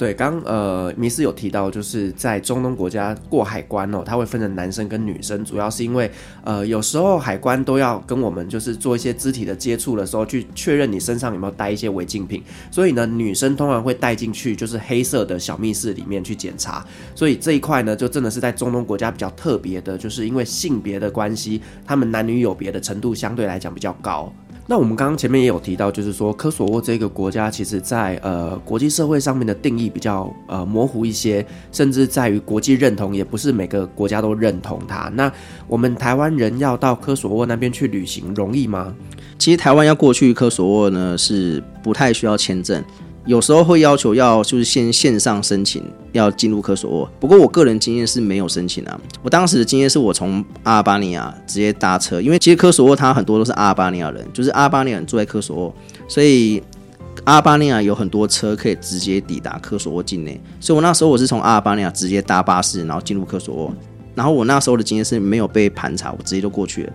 [0.02, 6.10] 对，刚呃，迷斯有提到，就是在中东国家过海关哦，它会分成男生跟女生，主要是因为
[6.42, 16.84] 呃，有时候海关都要跟我们就是做一些肢体的接触的时候，去确认你身上有没有带一些违禁品，所以呢，女生通常会带进去就是黑色的小密室里面去检查，
[17.14, 24.32] 所以这一块呢，就真的是在中东国家比较特别的，就是因为性别的关系，他们男女有别的程度相对来讲比较高。
[24.72, 35.10] 那我们刚刚前面也有提到，就是说科索沃这个国家，其实在呃国际社会上面的定义比较呃模糊一些，甚至在于国际认同，也不是每个国家都认同它。
[35.12, 35.30] 那
[35.68, 38.94] 我们台湾人要到科索沃那边去旅行容易吗？
[39.38, 42.82] 其实台湾要过去科索沃呢，是不太需要签证。
[43.24, 45.80] 有时候会要求要就是先线上申请
[46.10, 49.00] 要进入科索沃，不过我个人经验是没有申请啊。
[49.22, 55.74] 我当时的经验是我从阿尔巴尼亚直接搭车，因为其实科索沃它很多都是阿尔巴尼亚人，就是阿尔巴尼亚人住在科索沃，
[56.08, 56.60] 所以
[57.22, 60.40] 阿尔巴尼亚有很多车可以直接抵达科索沃境内。
[60.58, 63.74] 所以我那时候我是从阿尔巴尼亚直接搭巴士，然后进入科索沃。
[64.16, 66.92] 然后我那时候的经验是没有被盘查，我直接就过去了。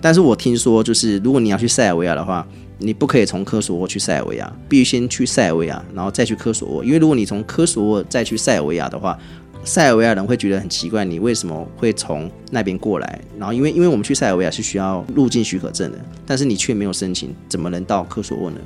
[0.00, 2.46] 但是我听说就是如果你要去塞尔维亚的话。
[2.78, 6.84] 你不可以从科索沃去塞尔维亚，必须先去塞尔维亚，然后再去科索沃。
[6.84, 9.18] 因为如果你从科索沃再去塞尔维亚的话，
[9.64, 13.20] 塞尔维亚人会觉得很奇怪，你为什么会从那边过来？
[13.38, 18.58] 然后因为因为我们去塞尔维亚是需要入境许可证的，但是你却没有申请，怎么能到科索沃呢？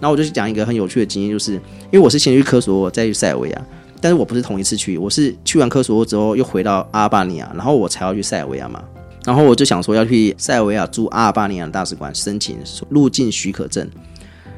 [0.00, 1.60] 然后我就讲一个很有趣的经验，就是因
[1.92, 3.66] 为我是先去科索沃，再去塞尔维亚，
[4.00, 8.82] 但是我不是同一次去，我是去完科索沃之后又回到阿尔巴尼亚，然后我才要去塞尔维亚嘛。
[9.28, 12.56] 然后我就想说要去塞尔维亚驻阿尔巴尼亚大使馆申请
[12.88, 13.86] 入境许可证，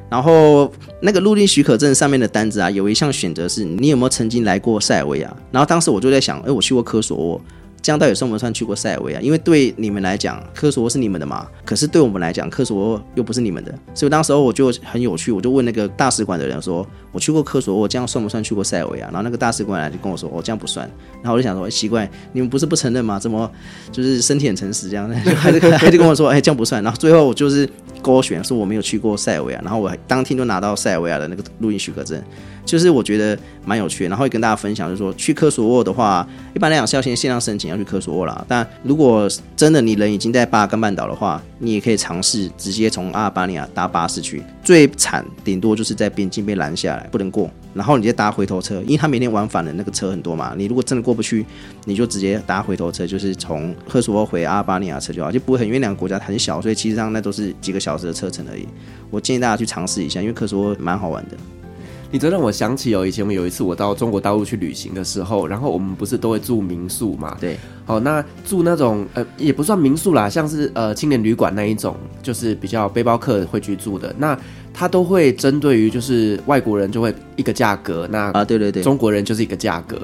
[0.09, 7.41] 然后那个入境许可证上面的单子啊，有一项选择是你有没有曾经来过塞尔维亚，然后当时我就在想，哎，我去过科索沃。
[7.83, 9.21] 这样到底算不算去过塞尔维亚？
[9.21, 11.47] 因为对你们来讲，科索沃是你们的嘛。
[11.65, 13.75] 可是对我们来讲，科索沃又不是你们的。
[13.95, 20.89] 所以当时候我就很有趣，我就问那个大使馆的人说：“我去过科索沃，这样算不算去过塞尔维亚？”然后那个大使馆来就跟我说：“哦，这样不算。”
[21.23, 23.19] 然后我就想说：“，奇怪，你们不是不承认吗？
[23.19, 23.51] 怎么
[23.91, 27.69] 就是身体很诚实这样？” 就还是还是跟我说：“哎，这样不算。”然后最后我就是
[28.03, 32.23] 勾选说我没有去过塞尔维亚，然后我当天就拿到塞尔维亚的那个入境许可证。
[32.65, 38.45] 就是我觉得蛮有趣的，然后会跟大家分享，就是说去科索沃的话，一般来讲是要先线上申请要去科索沃啦。
[38.47, 44.43] 但如果真的你人已经在巴尔干半岛的话，你也可以尝试直接从阿尔巴尼亚搭巴士去。
[44.63, 50.55] 最惨顶多就是在边境被拦下来，不能过，然后你再搭回头车，因为他每天往返的那个车很多嘛。
[50.57, 51.45] 你如果真的过不去，
[51.87, 58.67] 你就直接搭回头车，就是从科索沃回阿尔巴尼亚车就好，就不会很，因为两个国家很小，所以其实上那都是几个小时的车程而已。
[59.11, 61.37] 我建议大家去尝试一下，因为科索沃蛮好玩的。
[62.13, 67.37] 你这让我想起哦，以前我们有一次我到中国大陆去旅行的时候，然后我们不是都会住民宿嘛？
[67.41, 67.57] 对。
[67.85, 74.13] 好，那住那种呃也不算民宿啦，像是呃青年旅馆那一种，就是比较背包客会去住的。
[74.19, 74.37] 那
[74.75, 79.97] 他都会针对于就是外国人就会一个价格，那啊对对对，中国人就是一个价格。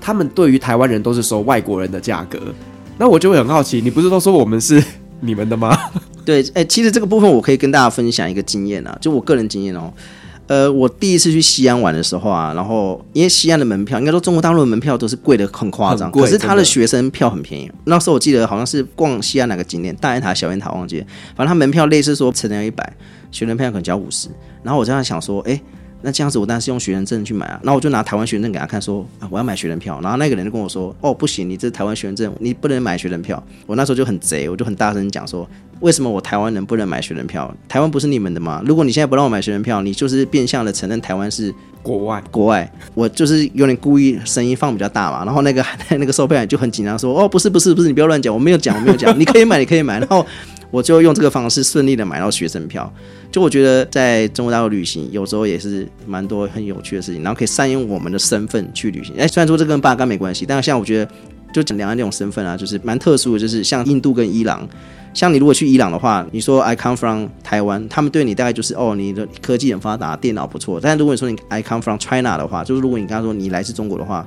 [0.00, 2.38] 他们对于台湾人都是收外国人的价格。
[2.96, 4.82] 那我就会很好奇，你不是都说我们是
[5.20, 5.76] 你们的吗？
[6.24, 9.92] 对，哎，其实这个部分我可以跟大家分享一个经验啊，就我个人经验哦。
[10.48, 17.70] 呃，我第一次去西安玩的时候啊，然后因为西安的门票，应该说中国大陆的门票都是贵的很夸张，可是他的学生票很便宜。
[17.84, 21.06] 那时候我记得好像是逛西安哪个景点，大雁塔、小雁塔忘记了，
[21.36, 22.92] 反正他门票类似说成人一百，
[23.30, 24.28] 学生票可能只要五十。
[24.62, 25.60] 然后我这样想说，哎，
[26.02, 27.60] 那这样子我当然是用学生证去买啊。
[27.62, 30.00] 那我就拿台湾学生证给他看说，说啊我要买学生票。
[30.02, 33.42] 然后那个人就跟我说，哦不行，你这台湾学生证，你不能买学生票。
[33.66, 35.48] 我那时候就很贼，我就很大声讲说。
[35.80, 37.54] 为什么我台湾人不能买学生票？
[37.68, 38.60] 台湾不是你们的吗？
[38.66, 42.20] 如果你现在不让我买学生票，你就是变相的承认台湾是国外。
[42.32, 45.24] 国外，我就是有点故意声音放比较大嘛。
[45.24, 45.64] 然后那个
[45.96, 50.26] 那个售票员就很紧张说：“哦，不是不是不是，你不要乱讲，我没有讲，我没有讲，你可以买，你可以买。”然后
[50.70, 52.92] 我就用这个方式顺利的买到学生票。
[53.30, 59.14] 就我觉得在中国大陆旅行，有时候也是蛮多很有趣的事情，然后可以善用我们的身份去旅行。
[59.18, 61.10] 哎，虽然说这跟巴干没关系，但是像我觉得
[61.52, 64.66] 就讲两岸这种身份啊，就是蛮特殊的，就是像印度跟伊朗。
[65.14, 70.78] 像你如果去伊朗的话，你说 I come from 台湾，他们对你大概就是哦，你的科技很发达，电脑不错。
[70.80, 74.24] 但如果你说你 I come from China 的话，就是如果你刚刚说你来自中国的话，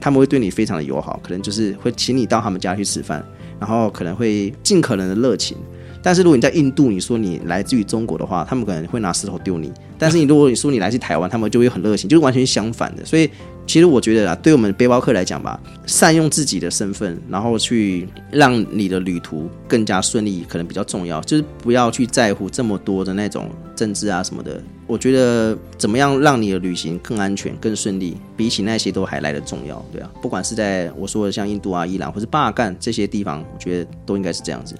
[0.00, 3.24] 他们会对你非常的友好，可能就是会请你到他们家去吃饭，
[3.60, 5.56] 然后可能会尽可能的热情。
[6.02, 9.72] 但是如果你在印度，你说你来自于中国的话，他们可能会拿石头丢你。
[9.98, 13.02] 但是你如果你说你来自台湾，他们就会很热情，就是完全相反的。
[13.06, 13.30] 所以
[13.66, 21.22] 其实我觉得啊，对我们背包客来讲吧，善用自己的身份，然后去让你的旅途更加顺利，可能比较重要。
[21.22, 24.62] 就是不要去在乎这么多的那种政治啊什么的。
[24.86, 29.84] 我觉得怎么样让你的旅行更安全、更顺利，比起那些都还来得重要。
[29.92, 34.74] 对啊，不管是在我说的像印度啊、伊朗或是巴尔干这些地方，我觉得都应该是这样子。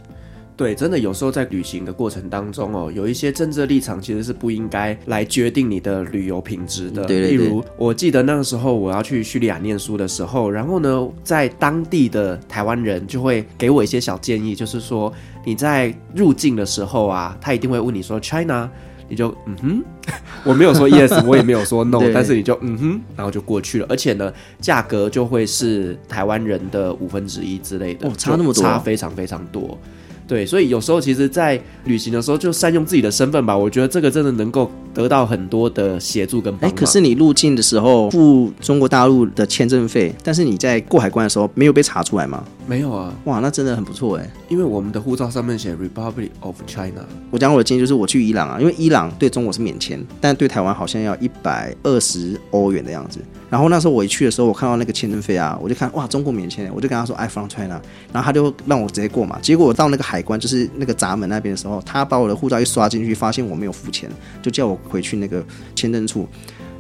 [0.57, 7.05] 对，真的有时候在旅行的过程当中哦，有一些政治立场其实是不应该来决定你的旅游品质的。
[7.07, 7.37] 对对对。
[7.37, 15.13] 例如，我记得那个时候我要去叙利亚念书的时候，然后呢，在当地的台湾人就会给我一些小建议，就是说
[15.45, 18.71] 你在入境的时候啊，他一定会问你说 China。
[19.15, 19.85] 你就嗯哼，
[20.45, 29.79] 我没有说 yes，我也没有说 no，但是你就嗯哼，然后就过去了，而且呢，价格就会是台湾人的五分之一之类的，哦，差那么多，差非常非常多。
[30.27, 36.71] 对，所以有时候其实，在旅行的时候就善用自己的身份吧，我觉得这个真的能够得到很多的协助跟帮忙。
[36.71, 42.43] 哎，可是你入境的时候付中国大陆的签证费，但是你在过海关的时候没有被查出来吗？
[42.67, 47.05] 没有啊，哇，那真的很不错哎，因为我们的护照上面写 Republic of China。
[47.31, 53.19] 我讲我的经验就是，我去伊朗啊，因为伊朗对中国是免签，但对台湾好像要一百二十欧元的样子。
[53.55, 57.81] 然后那时候我一去的时候，我看到那个签证费啊，我就看哇，中国免签，我就跟他说 I from China，
[58.13, 59.39] 然后他就让我直接过嘛。
[59.41, 64.11] 结果我到那个海关，就是那个闸门那边的时候，他把我的护照一刷进去，发现我没有付钱，
[64.43, 65.41] 就叫我回去那个
[65.77, 66.27] 签证处。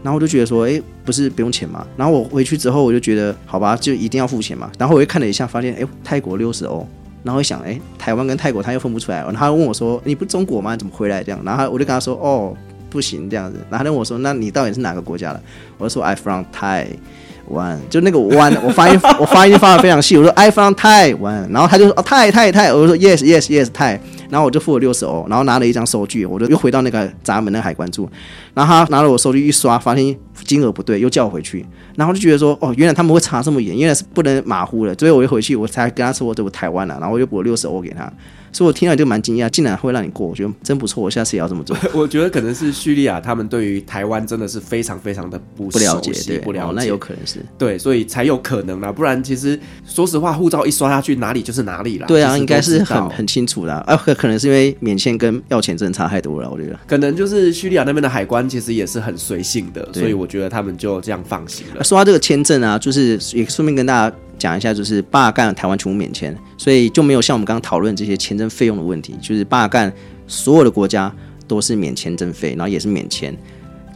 [0.02, 1.86] 然后我就觉得说，哎，不是不用钱嘛？
[1.96, 4.68] 然后我回去之后，我就觉得好吧，就一定要付钱嘛。
[4.76, 6.84] 然后我又看了一下，发现哎，泰国六十欧。
[7.22, 9.18] 然后我想，哎，台湾跟泰国他又分不出来。
[9.18, 10.76] 然后他问我说，你不中国吗？
[10.76, 11.40] 怎么回来这样？
[11.44, 12.52] 然后我就跟他说，哦，
[12.94, 13.58] 不行这样子。
[13.68, 15.42] 然后他问我说，那你到底是哪个国家的？
[15.78, 28.08] 我说，I from Taiwan 就那个湾，我发音 我发音发的非常细，我说 I from Taiwan，然后他就说哦泰泰泰，我就说 yes yes yes 泰，然后我就付了六十欧，然后拿了一张收据，我就又回到那个闸门那个海关处，
[28.54, 31.66] 然后他拿了我收据一刷，发现金额不对，又叫我回去，
[31.96, 38.10] 然后就觉得说哦原来他们会查这么严，原来是不能马虎的，所以我一回去我才跟他说我这我台湾了，然后我又补了六十欧给他。
[38.54, 41.76] 所以我听了就蛮惊讶，竟然会让你过，我觉得真不错，我下次也要这么做。
[41.92, 52.06] 我觉得可能是叙利亚他们对于台湾真的是非常非常的不不了解，对，不了解，哦，那有可能是对，所以才有可能啦，不然其实说实话，护照一刷下去，哪里就是哪里啦。
[52.06, 56.78] 对啊，应该是很很清楚的啊，可可能是因为免签跟要钱真的差太多了，我觉得。
[56.86, 61.82] 可能就是叙利亚那边的海关其实也是很随性的，所以我觉得他们就这样放行了。
[61.82, 64.16] 说到这个签证啊，就是也顺便跟大家。
[64.44, 69.14] 讲一下，就是巴尔干台湾全部免签，所以就没有像我们刚刚讨论这些签证费用的问题。
[69.22, 69.90] 就是巴尔干
[70.26, 71.10] 所有的国家
[71.48, 73.34] 都是免签证费，然后也是免签。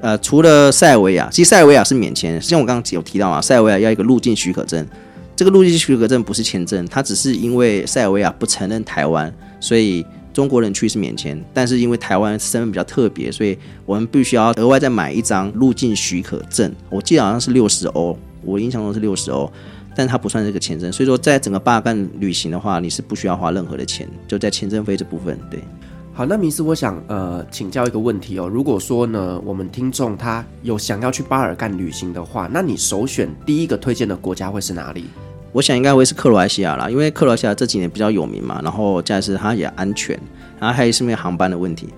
[0.00, 2.40] 呃，除了塞尔维亚，其实塞尔维亚是免签。
[2.40, 4.86] 像我刚刚有提到啊，塞尔维亚要一个入境许可证，
[5.36, 9.30] 这个入境许可证不是签证，它只是因为塞尔维亚不承认台湾，
[9.60, 11.38] 所以中国人去是免签。
[11.52, 16.74] 但是因为台湾身份比较特别，所以我们必须要额外再买一张入境许可证。
[16.88, 19.52] 我记得好像是六十欧，我印象中是六十欧。
[19.98, 25.36] 但它不算这个签证，所以说在整个巴尔干旅行的话，你是不需要花任何的钱，就在签证费这部分。
[25.50, 25.58] 对，
[26.14, 35.06] 好，那明斯，我想呃请教一个问题哦，如果说呢，我们听众他有想要去巴尔干旅行的话，那你首选第一个推荐的国家会是哪里？
[35.50, 40.16] 我想应该会是克罗埃西亚啦，因为克罗埃西亚这几年比较有名嘛，然后再是它也安全，
[40.60, 41.88] 然后还有是因为航班的问题。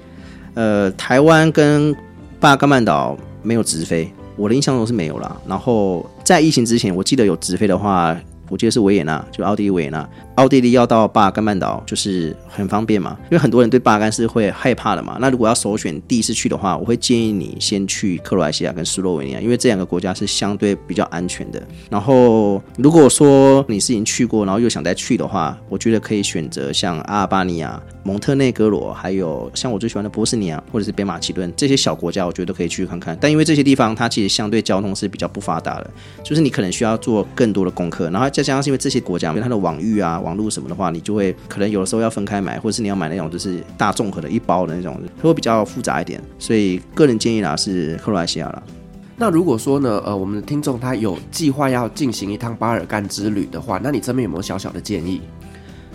[0.55, 1.95] 呃，台湾跟
[2.41, 4.11] 巴尔干半岛没有直飞。
[4.37, 8.17] 我的印象中是没有啦，然后在疫情之前，我记得有直飞的话。
[8.49, 10.09] 我记得是维也纳，就奥地利维也纳。
[10.41, 15.19] 奥地利要到巴尔干半岛就是很方便嘛，因为很多人对巴尔干是会害怕的嘛。
[15.21, 21.63] 那如果要首选第一次去的话，我会建议你先去克罗埃西亚跟斯洛维尼亚，因为这两个国家是相对比较安全的。
[21.91, 33.15] 然后如果说你是已经去过，然后又想再去的话，我觉得可以选择像阿尔巴尼亚、蒙特内哥罗，还有像我最喜欢的波斯尼亚或者是北马其顿这些小国家，我觉得都可以去看看。
[33.21, 35.91] 但因为这些地方它其实相对交通是比较不发达的，
[36.25, 38.31] 就是你可能需要做更多的功课，然后。
[38.31, 46.23] 再加上是因为这些国家，因为它的网域啊、网络什么的话，你就会可能有的时候要分开买，或者是你要买那种就是大综合的一包的那种，会比较复杂一点。
[46.39, 48.63] 所以个人建议啦是克罗埃西亚啦。
[49.17, 55.21] 那如果说呢，呃，我们的听众他有计划要进行一趟巴尔干之旅的话，那你这边有没有小小的建议？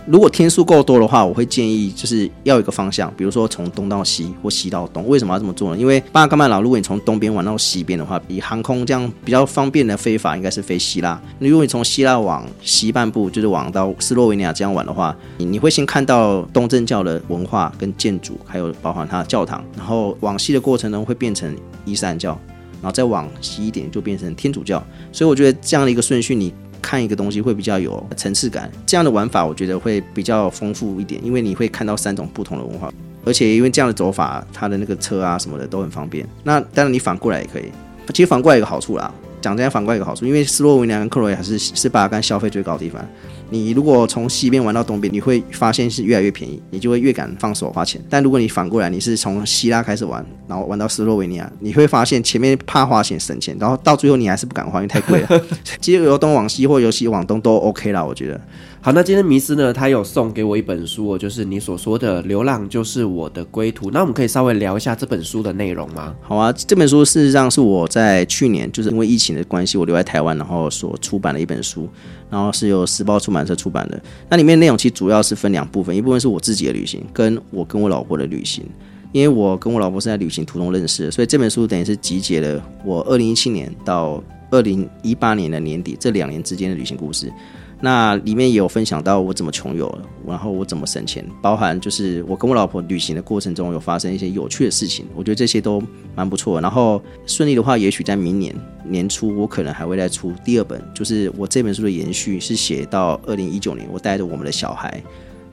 [0.07, 5.07] 如果天数够多的话，我会建议就是要一个方向，比如说从东到西或西到东。
[5.07, 5.77] 为什么要这么做呢？
[5.77, 11.19] 因为巴尔干半岛，如果你从东边玩到西边的话，以航空这样比较方便的飞法，应该是飞希腊。
[11.39, 19.65] 如果你从希腊往西半部，就是往到斯洛维尼亚这样玩的话，你你会先看到东正教的文化跟建筑，还有包含它的教堂。
[19.75, 21.51] 然后往西的过程中会变成
[21.83, 22.39] 伊斯兰教，
[22.79, 24.85] 然后再往西一点就变成天主教。
[25.11, 26.53] 所以我觉得这样的一个顺序，你。
[26.85, 32.93] 看一个东西会比较有层次感，这样的玩法我觉得会比较丰富一点，因为你会看到三种不同的文化，
[33.25, 36.23] 而且因为这样的走法，它的那个车啊什么的都很方便。
[36.43, 37.71] 那当然你反过来也可以，
[38.13, 39.11] 其实反过来有个好处啦，
[39.41, 43.03] 讲这样反过来有个好处，因为斯洛文尼亚跟克罗埃西亚是是巴干消费最高的地方，
[43.49, 48.01] 你如果从西边玩到东边，你会发现是越来越便宜，你就会越敢放手花钱。
[48.09, 55.41] 但如果你反过来，你是从希腊开始玩，然后玩到斯洛维尼亚，你会发现前面怕花钱省钱，然后到最后你还是不敢花，因为太贵了。
[55.79, 58.41] 其实由东往西或由西往东都 OK 啦，我觉得。
[58.85, 63.87] 好，那今天迷思呢，他有送给我一本书，就是你所说的《流浪就是我的归途》。
[63.91, 66.15] 那我们可以稍微聊一下这本书的内容吗？
[66.21, 71.89] 好啊，这本书事实上是我在去年就是因为疫情的关系，我留在台湾，然后所出版的一本书，
[72.29, 73.99] 然后是由时报出版社出版的。
[74.29, 78.63] 那里面内容其实主要是分两部分，一部分是我自己的旅行，跟我跟我老婆的旅行。
[79.11, 87.33] 因为我跟我老婆是在旅行途中认识的，所以这本书等于是集结了我二零一七年到二零一八年的年底这两年之间的旅行故事。
[87.81, 89.93] 那里面也有分享到我怎么穷游，
[90.25, 95.81] 然后我怎么省钱，包含就是我跟我老婆旅行的过程中有发生一些有趣的事情，我觉得这些都
[96.15, 96.59] 蛮不错。
[96.61, 105.03] 然后顺利的话，也许在明年年初，我可能还会再出第二本，就是我这本书的延续，是写到二零一九年，我带着我们的小孩。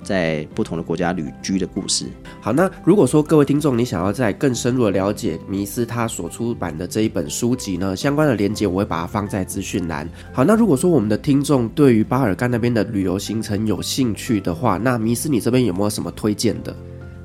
[0.02, 2.06] 在不同的国家旅居的故事。
[2.40, 10.08] 好，那如果说各位听众你想要再更深入的了解迷思他所出版的这一本书籍呢，相关的连接我会把它放在资讯栏。
[10.32, 16.74] 好，那如果说我们的听众对于巴尔干那边的旅游行程有兴趣的话，那迷思你这边有没有什么推荐的？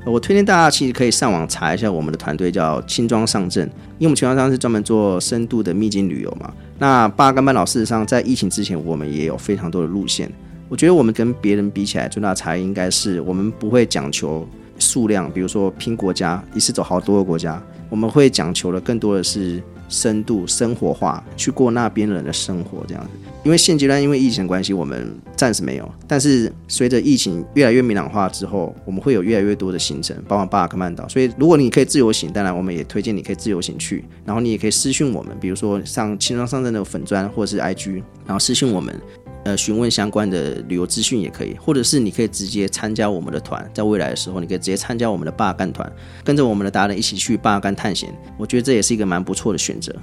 [0.06, 3.66] 我推荐大家其实可以上网查一下我们的团队叫轻装上阵，
[3.98, 6.54] 因为我们轻装上阵是专门做深度的秘境旅游嘛。
[6.80, 10.32] 那巴尔干半岛事实上在疫情之前，我们也有非常多的路线。
[10.70, 14.48] 我觉得我们跟别人比起来，最大的差异应该是我们不会讲求
[14.78, 17.62] 数量，比如说拼国家，一次走好多个国家。
[17.90, 23.10] 我们会讲求的更多的是深度、生活化，去过那边人的生活这样子。
[23.46, 25.90] 因为现阶段因为疫情的关系，我们暂时没有。
[26.06, 31.08] 但是随着疫情越来越明朗化之后，我们会有越来越多的行程，包括巴尔干半岛。
[31.08, 34.04] 所以如果你可以自由行，当然我们也推荐你可以自由行去。
[34.26, 38.94] 然后你也可以私讯我们，比如说上轻装上阵的粉砖或者是 IG，然后私讯我们。
[39.44, 45.90] 呃，询问相关的旅游资讯也可以，或者是你可以直接参加我们的团，在未来的时候，你可以直接参加我们的巴干团，
[46.24, 48.14] 跟着我们的达人一起去巴干探险。
[48.38, 49.96] 我觉得这也是一个蛮不错的选择。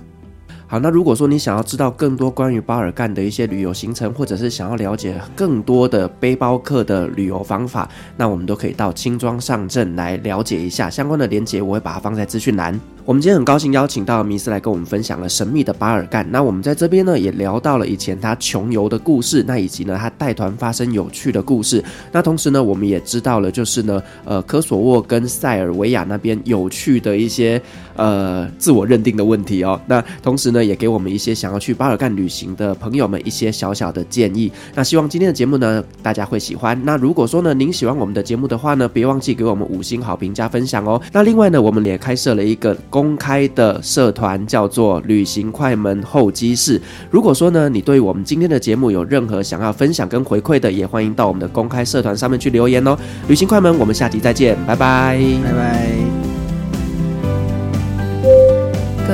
[0.67, 12.79] 好，那如果说你想要知道更多关于巴尔干的一些旅游行程，或者是想要了解更多的背包客的旅游方法，那我们都可以到轻装上阵来了解一下相关的连接，我会把它放在资讯栏。
[13.05, 16.27] 我们今天很高兴邀请到迷斯来跟我们分享了神秘的巴尔干。
[16.31, 21.85] 那我们在这边呢，也聊到了以前他穷游的故事，那以及呢他带团发生有趣的故事。
[22.11, 27.61] 那同时呢，我们也知道了，就是呢，呃，科索沃跟塞尔维亚那边有趣的一些
[27.95, 29.79] 呃自我认定的问题哦。
[29.87, 34.51] 那同时呢，也给我们一些想要去巴尔干旅行的朋友们一些小小的建议。
[34.75, 36.81] 那希望今天的节目呢，大家会喜欢。
[36.85, 40.99] 那如果说呢，您喜欢我们的节目的话呢，别忘记给我们五星好评加分享哦。
[41.13, 42.75] 那另外呢，我们也开设了一个。
[42.91, 46.81] 公开的社团叫做“旅行快门候机室”。
[47.11, 52.97] 如果说呢，你对我们今天的节目有任何想要分享跟回馈的，也欢迎到我们的公开社团上面去留言哦。
[53.27, 56.14] 旅行快门，我们下集再见，拜拜，拜拜。